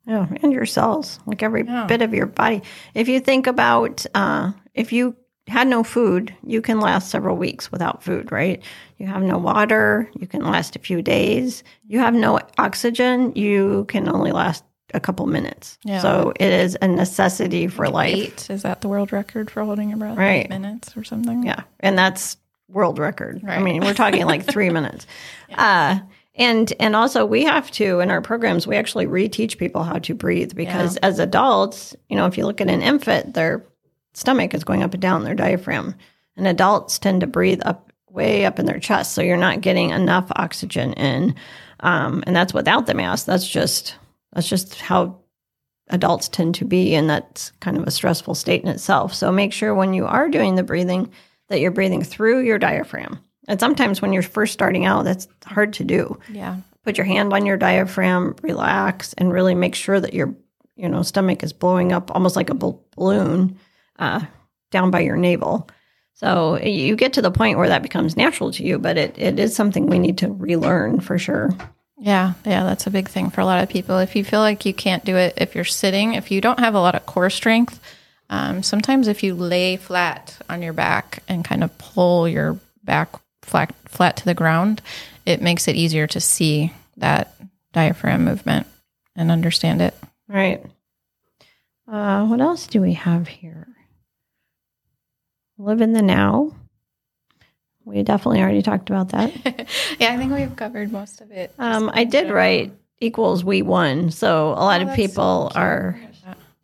Yeah, 0.05 0.27
and 0.41 0.53
your 0.53 0.65
cells, 0.65 1.19
like 1.25 1.43
every 1.43 1.65
yeah. 1.65 1.85
bit 1.85 2.01
of 2.01 2.13
your 2.13 2.27
body. 2.27 2.61
If 2.93 3.09
you 3.09 3.19
think 3.19 3.45
about 3.45 4.05
uh, 4.15 4.53
if 4.73 4.93
you 4.93 5.17
had 5.47 5.67
no 5.67 5.83
food, 5.83 6.35
you 6.45 6.61
can 6.61 6.79
last 6.79 7.09
several 7.09 7.35
weeks 7.35 7.71
without 7.71 8.03
food, 8.03 8.31
right? 8.31 8.61
You 8.97 9.07
have 9.07 9.21
no 9.21 9.37
water, 9.37 10.09
you 10.17 10.27
can 10.27 10.43
last 10.43 10.75
a 10.75 10.79
few 10.79 11.01
days. 11.01 11.63
You 11.87 11.99
have 11.99 12.13
no 12.13 12.39
oxygen, 12.57 13.33
you 13.35 13.85
can 13.87 14.09
only 14.09 14.31
last 14.31 14.63
a 14.93 14.99
couple 14.99 15.25
minutes. 15.25 15.77
Yeah. 15.83 16.01
So 16.01 16.33
it 16.39 16.51
is 16.51 16.77
a 16.81 16.87
necessity 16.87 17.67
for 17.67 17.89
life. 17.89 18.15
Eight. 18.15 18.49
Is 18.49 18.63
that 18.63 18.81
the 18.81 18.87
world 18.87 19.11
record 19.11 19.51
for 19.51 19.63
holding 19.63 19.89
your 19.89 19.97
breath? 19.97 20.17
Right. 20.17 20.45
Eight 20.45 20.49
minutes 20.49 20.95
or 20.95 21.03
something? 21.03 21.43
Yeah. 21.43 21.63
And 21.79 21.97
that's 21.97 22.37
world 22.69 22.99
record. 22.99 23.41
Right. 23.43 23.59
I 23.59 23.61
mean, 23.61 23.83
we're 23.83 23.93
talking 23.93 24.25
like 24.25 24.45
three 24.49 24.69
minutes. 24.69 25.05
Yeah. 25.49 25.99
Uh, 26.01 26.07
and 26.35 26.71
and 26.79 26.95
also 26.95 27.25
we 27.25 27.43
have 27.43 27.71
to 27.71 27.99
in 27.99 28.11
our 28.11 28.21
programs 28.21 28.67
we 28.67 28.75
actually 28.75 29.07
reteach 29.07 29.57
people 29.57 29.81
how 29.81 29.97
to 29.97 30.13
breathe 30.13 30.53
because 30.53 30.93
yeah. 30.95 31.07
as 31.07 31.17
adults, 31.17 31.95
you 32.09 32.15
know, 32.15 32.27
if 32.27 32.37
you 32.37 32.45
look 32.45 32.61
at 32.61 32.69
an 32.69 32.83
infant, 32.83 33.33
their 33.33 33.65
stomach 34.13 34.53
is 34.53 34.63
going 34.63 34.83
up 34.83 34.93
and 34.93 35.01
down, 35.01 35.23
their 35.23 35.35
diaphragm. 35.35 35.95
And 36.35 36.47
adults 36.47 36.99
tend 36.99 37.21
to 37.21 37.27
breathe 37.27 37.61
up 37.65 37.91
way 38.09 38.45
up 38.45 38.59
in 38.59 38.65
their 38.65 38.79
chest. 38.79 39.13
So 39.13 39.21
you're 39.21 39.37
not 39.37 39.61
getting 39.61 39.89
enough 39.89 40.31
oxygen 40.35 40.93
in. 40.93 41.35
Um, 41.79 42.23
and 42.27 42.35
that's 42.35 42.53
without 42.53 42.85
the 42.85 42.93
mask. 42.93 43.25
That's 43.25 43.47
just 43.47 43.95
that's 44.33 44.47
just 44.47 44.79
how 44.79 45.19
adults 45.89 46.27
tend 46.27 46.55
to 46.55 46.65
be, 46.65 46.95
and 46.95 47.09
that's 47.09 47.51
kind 47.59 47.77
of 47.77 47.87
a 47.87 47.91
stressful 47.91 48.35
state 48.35 48.61
in 48.61 48.69
itself. 48.69 49.13
So 49.13 49.31
make 49.31 49.53
sure 49.53 49.73
when 49.73 49.93
you 49.93 50.05
are 50.05 50.29
doing 50.29 50.55
the 50.55 50.63
breathing 50.63 51.09
that 51.49 51.59
you're 51.61 51.71
breathing 51.71 52.03
through 52.03 52.41
your 52.41 52.59
diaphragm. 52.59 53.19
And 53.47 53.59
sometimes 53.59 54.01
when 54.01 54.11
you're 54.11 54.23
first 54.23 54.53
starting 54.53 54.85
out, 54.85 55.05
that's 55.05 55.27
hard 55.45 55.73
to 55.73 55.83
do. 55.83 56.19
Yeah. 56.29 56.57
Put 56.83 56.97
your 56.97 57.05
hand 57.05 57.33
on 57.33 57.45
your 57.45 57.57
diaphragm, 57.57 58.35
relax, 58.41 59.13
and 59.13 59.31
really 59.31 59.55
make 59.55 59.75
sure 59.75 59.99
that 59.99 60.13
your 60.13 60.35
you 60.75 60.87
know 60.87 61.01
stomach 61.01 61.43
is 61.43 61.53
blowing 61.53 61.91
up 61.91 62.13
almost 62.13 62.35
like 62.35 62.49
a 62.49 62.53
balloon 62.53 63.57
uh, 63.99 64.21
down 64.71 64.91
by 64.91 64.99
your 65.01 65.17
navel. 65.17 65.69
So 66.13 66.59
you 66.59 66.95
get 66.95 67.13
to 67.13 67.21
the 67.21 67.31
point 67.31 67.57
where 67.57 67.67
that 67.67 67.83
becomes 67.83 68.17
natural 68.17 68.51
to 68.53 68.63
you, 68.63 68.79
but 68.79 68.97
it, 68.97 69.17
it 69.19 69.37
is 69.37 69.55
something 69.55 69.85
we 69.85 69.99
need 69.99 70.17
to 70.19 70.31
relearn 70.33 70.99
for 70.99 71.19
sure. 71.19 71.51
Yeah, 71.99 72.33
yeah, 72.45 72.63
that's 72.63 72.85
a 72.85 72.91
big 72.91 73.09
thing 73.09 73.31
for 73.31 73.41
a 73.41 73.45
lot 73.45 73.63
of 73.63 73.69
people. 73.69 73.97
If 73.97 74.15
you 74.15 74.23
feel 74.23 74.39
like 74.39 74.65
you 74.65 74.73
can't 74.73 75.03
do 75.03 75.15
it 75.17 75.33
if 75.37 75.55
you're 75.55 75.65
sitting, 75.65 76.13
if 76.13 76.29
you 76.29 76.41
don't 76.41 76.59
have 76.59 76.75
a 76.75 76.79
lot 76.79 76.93
of 76.95 77.05
core 77.07 77.31
strength, 77.31 77.79
um, 78.29 78.61
sometimes 78.61 79.07
if 79.07 79.23
you 79.23 79.33
lay 79.33 79.77
flat 79.77 80.37
on 80.47 80.61
your 80.61 80.73
back 80.73 81.23
and 81.27 81.43
kind 81.43 81.63
of 81.63 81.75
pull 81.77 82.27
your 82.27 82.59
back 82.83 83.09
flat 83.41 83.73
flat 83.85 84.17
to 84.17 84.25
the 84.25 84.33
ground, 84.35 84.81
it 85.25 85.41
makes 85.41 85.67
it 85.67 85.75
easier 85.75 86.05
to 86.07 86.19
see 86.19 86.71
that 86.97 87.33
diaphragm 87.73 88.25
movement 88.25 88.67
and 89.15 89.31
understand 89.31 89.81
it. 89.81 89.95
Right. 90.27 90.63
Uh, 91.91 92.25
what 92.25 92.41
else 92.41 92.67
do 92.67 92.81
we 92.81 92.93
have 92.93 93.27
here? 93.27 93.67
Live 95.57 95.81
in 95.81 95.93
the 95.93 96.01
now. 96.01 96.51
We 97.87 98.03
definitely 98.03 98.41
already 98.41 98.61
talked 98.61 98.89
about 98.89 99.09
that. 99.09 99.33
yeah, 99.97 100.13
I 100.13 100.17
think 100.17 100.33
we've 100.33 100.53
covered 100.57 100.91
most 100.91 101.21
of 101.21 101.31
it. 101.31 101.53
Um, 101.57 101.89
I 101.93 102.03
did 102.03 102.29
write 102.29 102.73
equals 102.99 103.45
we 103.45 103.61
won. 103.61 104.11
So 104.11 104.49
a 104.49 104.65
lot 104.65 104.81
oh, 104.81 104.89
of 104.89 104.95
people 104.95 105.49
so 105.53 105.59
are, 105.59 105.97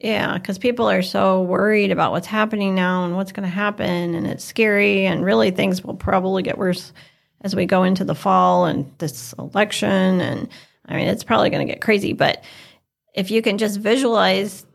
yeah, 0.02 0.38
because 0.38 0.58
people 0.58 0.90
are 0.90 1.02
so 1.02 1.42
worried 1.44 1.92
about 1.92 2.12
what's 2.12 2.28
happening 2.28 2.76
now 2.76 3.06
and 3.06 3.16
what's 3.16 3.32
going 3.32 3.48
to 3.48 3.56
happen, 3.56 4.16
and 4.16 4.28
it's 4.28 4.44
scary. 4.44 5.06
And 5.06 5.24
really, 5.24 5.50
things 5.50 5.82
will 5.82 5.96
probably 5.96 6.44
get 6.44 6.58
worse 6.58 6.92
as 7.40 7.56
we 7.56 7.66
go 7.66 7.84
into 7.84 8.04
the 8.04 8.16
fall 8.16 8.66
and 8.66 8.92
this 8.98 9.32
election. 9.40 10.20
And 10.20 10.50
I 10.88 10.98
mean, 10.98 11.08
it's 11.08 11.24
probably 11.24 11.50
going 11.50 11.66
to 11.66 11.74
get 11.74 11.82
crazy, 11.82 12.12
but 12.12 12.44
if 13.14 13.32
you 13.32 13.42
can 13.42 13.58
just 13.58 13.80
visualize 13.80 14.66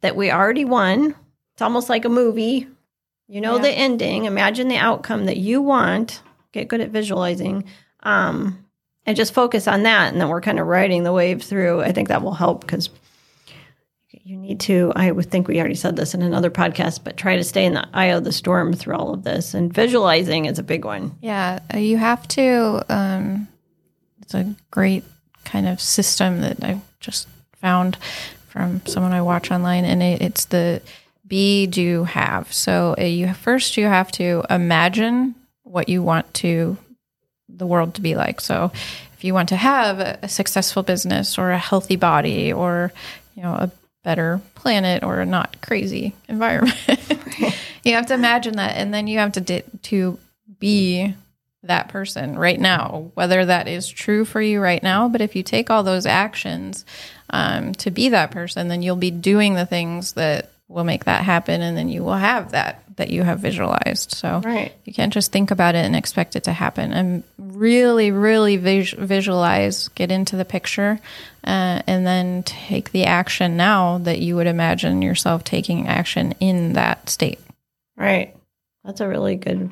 that 0.00 0.16
we 0.16 0.32
already 0.32 0.64
won, 0.64 1.14
it's 1.52 1.62
almost 1.62 1.88
like 1.88 2.04
a 2.04 2.08
movie. 2.08 2.66
You 3.28 3.40
know 3.40 3.56
Yeah. 3.56 3.62
the 3.62 3.70
ending, 3.70 4.24
imagine 4.26 4.68
the 4.68 4.76
outcome 4.76 5.26
that 5.26 5.36
you 5.38 5.62
want, 5.62 6.22
get 6.52 6.68
good 6.68 6.80
at 6.80 6.90
visualizing. 6.90 7.64
Um, 8.02 8.58
and 9.04 9.16
just 9.16 9.34
focus 9.34 9.66
on 9.66 9.82
that 9.82 10.12
and 10.12 10.20
then 10.20 10.28
we're 10.28 10.40
kind 10.40 10.60
of 10.60 10.66
riding 10.68 11.02
the 11.02 11.12
wave 11.12 11.42
through. 11.42 11.82
I 11.82 11.90
think 11.92 12.08
that 12.08 12.22
will 12.22 12.34
help 12.34 12.60
because 12.60 12.88
you 14.24 14.36
need 14.36 14.60
to 14.60 14.92
i 14.94 15.10
would 15.10 15.28
think 15.30 15.48
we 15.48 15.58
already 15.58 15.74
said 15.74 15.96
this 15.96 16.14
in 16.14 16.22
another 16.22 16.50
podcast 16.50 17.02
but 17.02 17.16
try 17.16 17.34
to 17.36 17.42
stay 17.42 17.64
in 17.64 17.74
the 17.74 17.84
eye 17.92 18.06
of 18.06 18.22
the 18.22 18.30
storm 18.30 18.72
through 18.72 18.94
all 18.94 19.12
of 19.12 19.24
this 19.24 19.52
and 19.52 19.72
visualizing 19.74 20.44
is 20.44 20.58
a 20.60 20.62
big 20.62 20.84
one 20.84 21.10
Yeah, 21.20 21.58
uh, 21.74 21.78
you 21.78 21.96
have 21.96 22.28
to. 22.28 22.84
Um, 22.88 23.48
it's 24.20 24.34
a 24.34 24.54
great 24.70 25.02
kind 25.44 25.66
of 25.66 25.80
system 25.80 26.40
that 26.42 26.62
I've 26.62 26.82
just 27.00 27.26
found 27.60 27.96
from 28.46 28.84
someone 28.86 29.12
I 29.12 29.22
watch 29.22 29.50
online, 29.50 29.84
and 29.84 30.02
it, 30.02 30.22
it's 30.22 30.44
the 30.44 30.82
be, 31.26 31.66
do, 31.66 32.04
have. 32.04 32.52
So 32.52 32.94
uh, 32.98 33.04
you 33.04 33.32
first 33.34 33.76
you 33.76 33.86
have 33.86 34.12
to 34.12 34.44
imagine 34.50 35.34
what 35.62 35.88
you 35.88 36.02
want 36.02 36.32
to 36.34 36.76
the 37.48 37.66
world 37.66 37.94
to 37.94 38.00
be 38.00 38.14
like. 38.14 38.40
So 38.40 38.70
if 39.14 39.24
you 39.24 39.34
want 39.34 39.50
to 39.50 39.56
have 39.56 39.98
a, 40.00 40.18
a 40.22 40.28
successful 40.28 40.82
business 40.82 41.38
or 41.38 41.50
a 41.50 41.58
healthy 41.58 41.96
body 41.96 42.52
or 42.52 42.92
you 43.34 43.42
know 43.42 43.52
a 43.52 43.70
better 44.02 44.40
planet 44.54 45.04
or 45.04 45.20
a 45.20 45.26
not 45.26 45.60
crazy 45.60 46.14
environment, 46.28 46.76
you 47.84 47.94
have 47.94 48.06
to 48.06 48.14
imagine 48.14 48.56
that, 48.56 48.76
and 48.76 48.92
then 48.92 49.06
you 49.06 49.18
have 49.18 49.32
to 49.32 49.40
di- 49.40 49.64
to 49.82 50.18
be 50.58 51.14
that 51.64 51.88
person 51.88 52.36
right 52.36 52.58
now, 52.58 53.10
whether 53.14 53.44
that 53.44 53.68
is 53.68 53.88
true 53.88 54.24
for 54.24 54.40
you 54.40 54.60
right 54.60 54.82
now. 54.82 55.08
But 55.08 55.20
if 55.20 55.36
you 55.36 55.42
take 55.42 55.70
all 55.70 55.82
those 55.82 56.06
actions 56.06 56.84
um, 57.30 57.72
to 57.74 57.90
be 57.90 58.08
that 58.08 58.32
person, 58.32 58.68
then 58.68 58.82
you'll 58.82 58.96
be 58.96 59.12
doing 59.12 59.54
the 59.54 59.66
things 59.66 60.14
that 60.14 60.50
will 60.72 60.84
make 60.84 61.04
that 61.04 61.22
happen, 61.24 61.60
and 61.62 61.76
then 61.76 61.88
you 61.88 62.02
will 62.02 62.14
have 62.14 62.52
that 62.52 62.78
that 62.96 63.08
you 63.10 63.22
have 63.22 63.38
visualized. 63.40 64.12
So 64.12 64.42
Right. 64.44 64.70
you 64.84 64.92
can't 64.92 65.12
just 65.14 65.32
think 65.32 65.50
about 65.50 65.74
it 65.74 65.84
and 65.86 65.96
expect 65.96 66.36
it 66.36 66.44
to 66.44 66.52
happen. 66.52 66.92
And 66.92 67.22
really, 67.38 68.10
really 68.10 68.58
vis- 68.58 68.92
visualize, 68.92 69.88
get 69.88 70.10
into 70.10 70.36
the 70.36 70.44
picture, 70.44 71.00
uh, 71.42 71.80
and 71.86 72.06
then 72.06 72.42
take 72.42 72.92
the 72.92 73.04
action 73.06 73.56
now 73.56 73.96
that 73.98 74.18
you 74.18 74.36
would 74.36 74.46
imagine 74.46 75.00
yourself 75.00 75.42
taking 75.42 75.88
action 75.88 76.34
in 76.38 76.74
that 76.74 77.08
state. 77.08 77.38
right 77.96 78.34
that's 78.84 79.00
a 79.00 79.08
really 79.08 79.36
good 79.36 79.70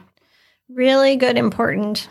really 0.69 1.17
good 1.17 1.37
important 1.37 2.09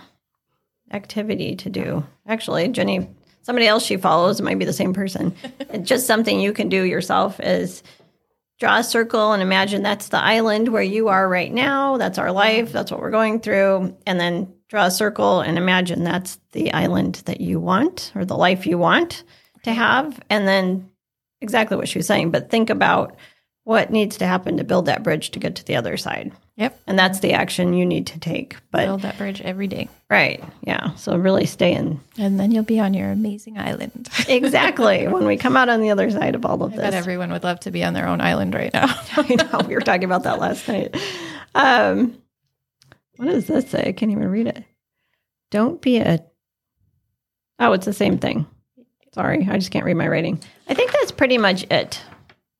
activity 0.91 1.55
to 1.55 1.69
do 1.69 2.03
actually 2.27 2.67
jenny 2.67 3.07
somebody 3.41 3.67
else 3.67 3.83
she 3.85 3.95
follows 3.97 4.39
it 4.39 4.43
might 4.43 4.59
be 4.59 4.65
the 4.65 4.73
same 4.73 4.93
person 4.93 5.33
It's 5.69 5.87
just 5.93 6.07
something 6.07 6.39
you 6.39 6.51
can 6.53 6.67
do 6.69 6.83
yourself 6.83 7.39
is 7.39 7.83
draw 8.59 8.79
a 8.79 8.83
circle 8.83 9.31
and 9.31 9.41
imagine 9.41 9.81
that's 9.81 10.09
the 10.09 10.17
island 10.17 10.67
where 10.69 10.83
you 10.83 11.07
are 11.07 11.27
right 11.27 11.51
now. 11.51 11.97
That's 11.97 12.17
our 12.17 12.31
life. 12.31 12.71
That's 12.71 12.91
what 12.91 12.99
we're 12.99 13.11
going 13.11 13.39
through. 13.39 13.95
And 14.05 14.19
then 14.19 14.53
draw 14.67 14.85
a 14.85 14.91
circle 14.91 15.41
and 15.41 15.57
imagine 15.57 16.03
that's 16.03 16.39
the 16.51 16.73
island 16.73 17.15
that 17.25 17.41
you 17.41 17.59
want 17.59 18.11
or 18.15 18.25
the 18.25 18.37
life 18.37 18.67
you 18.67 18.77
want 18.77 19.23
to 19.63 19.73
have. 19.73 20.19
And 20.29 20.47
then 20.47 20.89
exactly 21.41 21.77
what 21.77 21.87
she 21.87 21.99
was 21.99 22.07
saying 22.07 22.31
but 22.31 22.49
think 22.49 22.69
about 22.69 23.15
what 23.63 23.91
needs 23.91 24.17
to 24.17 24.27
happen 24.27 24.57
to 24.57 24.63
build 24.63 24.85
that 24.85 25.03
bridge 25.03 25.31
to 25.31 25.39
get 25.39 25.55
to 25.55 25.65
the 25.65 25.75
other 25.75 25.97
side 25.97 26.31
Yep. 26.59 26.79
and 26.87 26.99
that's 26.99 27.21
the 27.21 27.31
action 27.33 27.73
you 27.73 27.85
need 27.85 28.05
to 28.07 28.19
take 28.19 28.57
but 28.69 28.85
Build 28.85 29.01
that 29.03 29.17
bridge 29.17 29.39
every 29.41 29.67
day. 29.67 29.87
right 30.09 30.43
yeah 30.61 30.93
so 30.95 31.15
really 31.17 31.45
stay 31.45 31.73
in 31.73 31.99
And 32.17 32.37
then 32.39 32.51
you'll 32.51 32.63
be 32.63 32.79
on 32.81 32.93
your 32.93 33.09
amazing 33.11 33.57
island. 33.57 34.09
exactly 34.27 35.07
when 35.07 35.25
we 35.25 35.37
come 35.37 35.55
out 35.55 35.69
on 35.69 35.79
the 35.79 35.89
other 35.89 36.11
side 36.11 36.35
of 36.35 36.45
all 36.45 36.61
of 36.61 36.73
I 36.73 36.75
bet 36.75 36.91
this 36.91 36.95
everyone 36.95 37.31
would 37.31 37.43
love 37.43 37.61
to 37.61 37.71
be 37.71 37.83
on 37.83 37.93
their 37.93 38.07
own 38.07 38.19
island 38.21 38.53
right 38.53 38.73
now. 38.73 38.87
I 39.15 39.35
know 39.35 39.65
we 39.67 39.73
were 39.73 39.79
talking 39.81 40.03
about 40.03 40.23
that 40.23 40.39
last 40.39 40.67
night. 40.67 40.95
Um, 41.55 42.17
what 43.15 43.25
does 43.25 43.47
this 43.47 43.69
say? 43.69 43.85
I 43.87 43.91
can't 43.93 44.11
even 44.11 44.27
read 44.29 44.47
it. 44.47 44.63
Don't 45.51 45.81
be 45.81 45.97
a. 45.97 46.23
Oh, 47.57 47.73
it's 47.73 47.85
the 47.85 47.93
same 47.93 48.17
thing. 48.19 48.45
Sorry, 49.13 49.47
I 49.49 49.57
just 49.57 49.71
can't 49.71 49.83
read 49.85 49.95
my 49.95 50.07
writing. 50.07 50.41
I 50.67 50.73
think 50.73 50.91
that's 50.91 51.11
pretty 51.11 51.37
much 51.37 51.63
it. 51.71 52.01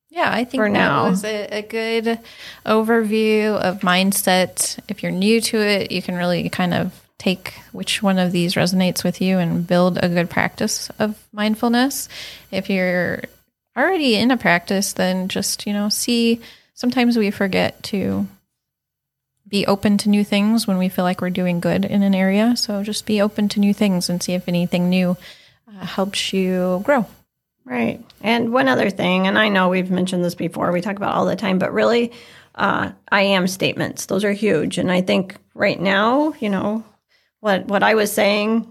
Yeah, 0.09 0.31
I 0.31 0.43
think 0.43 0.61
For 0.61 0.67
that 0.69 0.73
now. 0.73 1.09
was 1.09 1.23
a, 1.23 1.47
a 1.59 1.61
good 1.61 2.19
overview 2.65 3.55
of 3.55 3.81
mindset. 3.81 4.79
If 4.87 5.03
you're 5.03 5.11
new 5.11 5.39
to 5.41 5.57
it, 5.57 5.91
you 5.91 6.01
can 6.01 6.15
really 6.15 6.49
kind 6.49 6.73
of 6.73 6.99
take 7.19 7.53
which 7.71 8.01
one 8.01 8.17
of 8.17 8.31
these 8.31 8.55
resonates 8.55 9.03
with 9.03 9.21
you 9.21 9.37
and 9.37 9.67
build 9.67 9.99
a 10.01 10.09
good 10.09 10.29
practice 10.29 10.89
of 10.99 11.21
mindfulness. 11.31 12.09
If 12.49 12.69
you're 12.69 13.23
already 13.77 14.15
in 14.15 14.31
a 14.31 14.37
practice, 14.37 14.93
then 14.93 15.27
just, 15.27 15.67
you 15.67 15.73
know, 15.73 15.89
see 15.89 16.41
sometimes 16.73 17.17
we 17.17 17.29
forget 17.29 17.81
to 17.83 18.25
be 19.47 19.65
open 19.67 19.97
to 19.97 20.09
new 20.09 20.23
things 20.23 20.65
when 20.65 20.77
we 20.77 20.89
feel 20.89 21.03
like 21.03 21.21
we're 21.21 21.29
doing 21.29 21.59
good 21.59 21.83
in 21.85 22.03
an 22.03 22.15
area. 22.15 22.55
So 22.55 22.83
just 22.83 23.05
be 23.05 23.21
open 23.21 23.49
to 23.49 23.59
new 23.59 23.73
things 23.73 24.09
and 24.09 24.21
see 24.23 24.33
if 24.33 24.47
anything 24.47 24.89
new 24.89 25.17
uh, 25.67 25.85
helps 25.85 26.33
you 26.33 26.81
grow. 26.83 27.05
Right. 27.69 28.03
And 28.21 28.51
one 28.51 28.67
other 28.67 28.89
thing, 28.89 29.27
and 29.27 29.37
I 29.37 29.49
know 29.49 29.69
we've 29.69 29.91
mentioned 29.91 30.25
this 30.25 30.33
before, 30.33 30.71
we 30.71 30.81
talk 30.81 30.95
about 30.95 31.13
all 31.13 31.25
the 31.27 31.35
time, 31.35 31.59
but 31.59 31.71
really, 31.71 32.11
uh, 32.55 32.91
I 33.11 33.21
am 33.21 33.45
statements. 33.45 34.07
Those 34.07 34.23
are 34.23 34.31
huge. 34.31 34.79
And 34.79 34.91
I 34.91 35.01
think 35.01 35.35
right 35.53 35.79
now, 35.79 36.33
you 36.39 36.49
know, 36.49 36.83
what 37.41 37.67
what 37.67 37.83
I 37.83 37.93
was 37.93 38.11
saying 38.11 38.67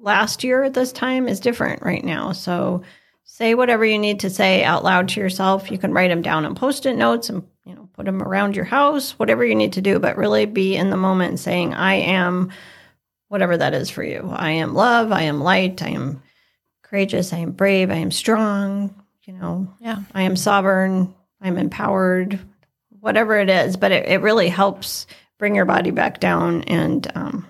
last 0.00 0.42
year 0.42 0.64
at 0.64 0.72
this 0.72 0.90
time 0.90 1.28
is 1.28 1.38
different 1.38 1.82
right 1.82 2.02
now. 2.02 2.32
So 2.32 2.82
say 3.24 3.54
whatever 3.54 3.84
you 3.84 3.98
need 3.98 4.20
to 4.20 4.30
say 4.30 4.64
out 4.64 4.84
loud 4.84 5.10
to 5.10 5.20
yourself. 5.20 5.70
You 5.70 5.76
can 5.76 5.92
write 5.92 6.08
them 6.08 6.22
down 6.22 6.46
on 6.46 6.54
post-it 6.54 6.96
notes 6.96 7.28
and 7.28 7.42
you 7.66 7.74
know 7.74 7.90
put 7.92 8.06
them 8.06 8.22
around 8.22 8.56
your 8.56 8.64
house, 8.64 9.18
whatever 9.18 9.44
you 9.44 9.54
need 9.54 9.74
to 9.74 9.82
do, 9.82 9.98
but 9.98 10.16
really 10.16 10.46
be 10.46 10.76
in 10.76 10.88
the 10.88 10.96
moment 10.96 11.40
saying, 11.40 11.74
I 11.74 11.96
am 11.96 12.50
whatever 13.28 13.58
that 13.58 13.74
is 13.74 13.90
for 13.90 14.02
you. 14.02 14.32
I 14.34 14.52
am 14.52 14.72
love, 14.72 15.12
I 15.12 15.22
am 15.24 15.42
light, 15.42 15.82
I 15.82 15.90
am 15.90 16.22
courageous, 16.90 17.32
I 17.32 17.38
am 17.38 17.52
brave, 17.52 17.90
I 17.90 17.96
am 17.96 18.10
strong, 18.10 18.92
you 19.24 19.32
know, 19.32 19.72
Yeah. 19.80 19.98
I 20.12 20.22
am 20.22 20.34
sovereign, 20.34 21.14
I'm 21.40 21.56
empowered, 21.56 22.38
whatever 22.98 23.38
it 23.38 23.48
is. 23.48 23.76
But 23.76 23.92
it, 23.92 24.08
it 24.08 24.20
really 24.20 24.48
helps 24.48 25.06
bring 25.38 25.54
your 25.54 25.64
body 25.64 25.92
back 25.92 26.18
down 26.18 26.62
and 26.64 27.10
um, 27.14 27.46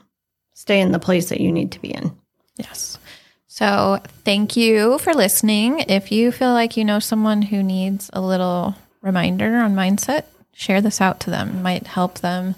stay 0.53 0.81
in 0.81 0.93
the 0.93 0.99
place 0.99 1.31
that 1.31 1.41
you 1.41 1.51
need 1.51 1.73
to 1.73 1.81
be 1.81 1.89
in. 1.89 2.15
Yes. 2.57 2.99
So 3.47 4.01
thank 4.25 4.57
you 4.57 4.99
for 4.99 5.15
listening. 5.15 5.81
If 5.81 6.13
you 6.13 6.31
feel 6.33 6.53
like 6.53 6.77
you 6.77 6.85
know 6.85 6.99
someone 6.99 7.43
who 7.43 7.63
needs 7.63 8.11
a 8.13 8.21
little 8.21 8.77
reminder 9.01 9.57
on 9.57 9.75
mindset, 9.75 10.25
share 10.53 10.81
this 10.83 11.01
out 11.01 11.21
to 11.21 11.31
them. 11.31 11.49
It 11.49 11.63
might 11.63 11.87
help 11.87 12.19
them 12.19 12.55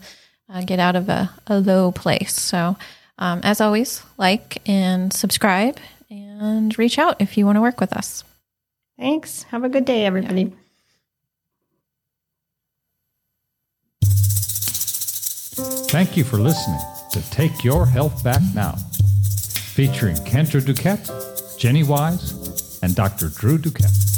uh, 0.49 0.62
get 0.62 0.81
out 0.81 0.97
of 0.97 1.09
a, 1.09 1.31
a 1.47 1.61
low 1.61 1.92
place. 1.92 2.35
So, 2.35 2.77
um, 3.18 3.40
as 3.45 3.61
always, 3.61 4.03
like 4.18 4.61
and 4.68 5.12
subscribe 5.12 5.79
and 6.12 6.79
reach 6.79 6.98
out 6.98 7.16
if 7.20 7.37
you 7.37 7.46
want 7.46 7.57
to 7.57 7.61
work 7.61 7.81
with 7.81 7.92
us. 7.92 8.25
Thanks. 8.98 9.44
Have 9.44 9.64
a 9.64 9.68
good 9.68 9.85
day, 9.85 10.05
everybody. 10.05 10.53
Thank 15.88 16.16
you 16.16 16.25
for 16.25 16.38
listening 16.38 16.81
to 17.12 17.31
Take 17.31 17.64
Your 17.64 17.87
Health 17.87 18.25
Back 18.25 18.40
Now, 18.55 18.77
featuring 19.75 20.16
Kendra 20.16 20.61
Duquette, 20.61 21.59
Jenny 21.59 21.83
Wise, 21.83 22.79
and 22.83 22.94
Dr. 22.94 23.29
Drew 23.29 23.59
Duquette. 23.59 24.12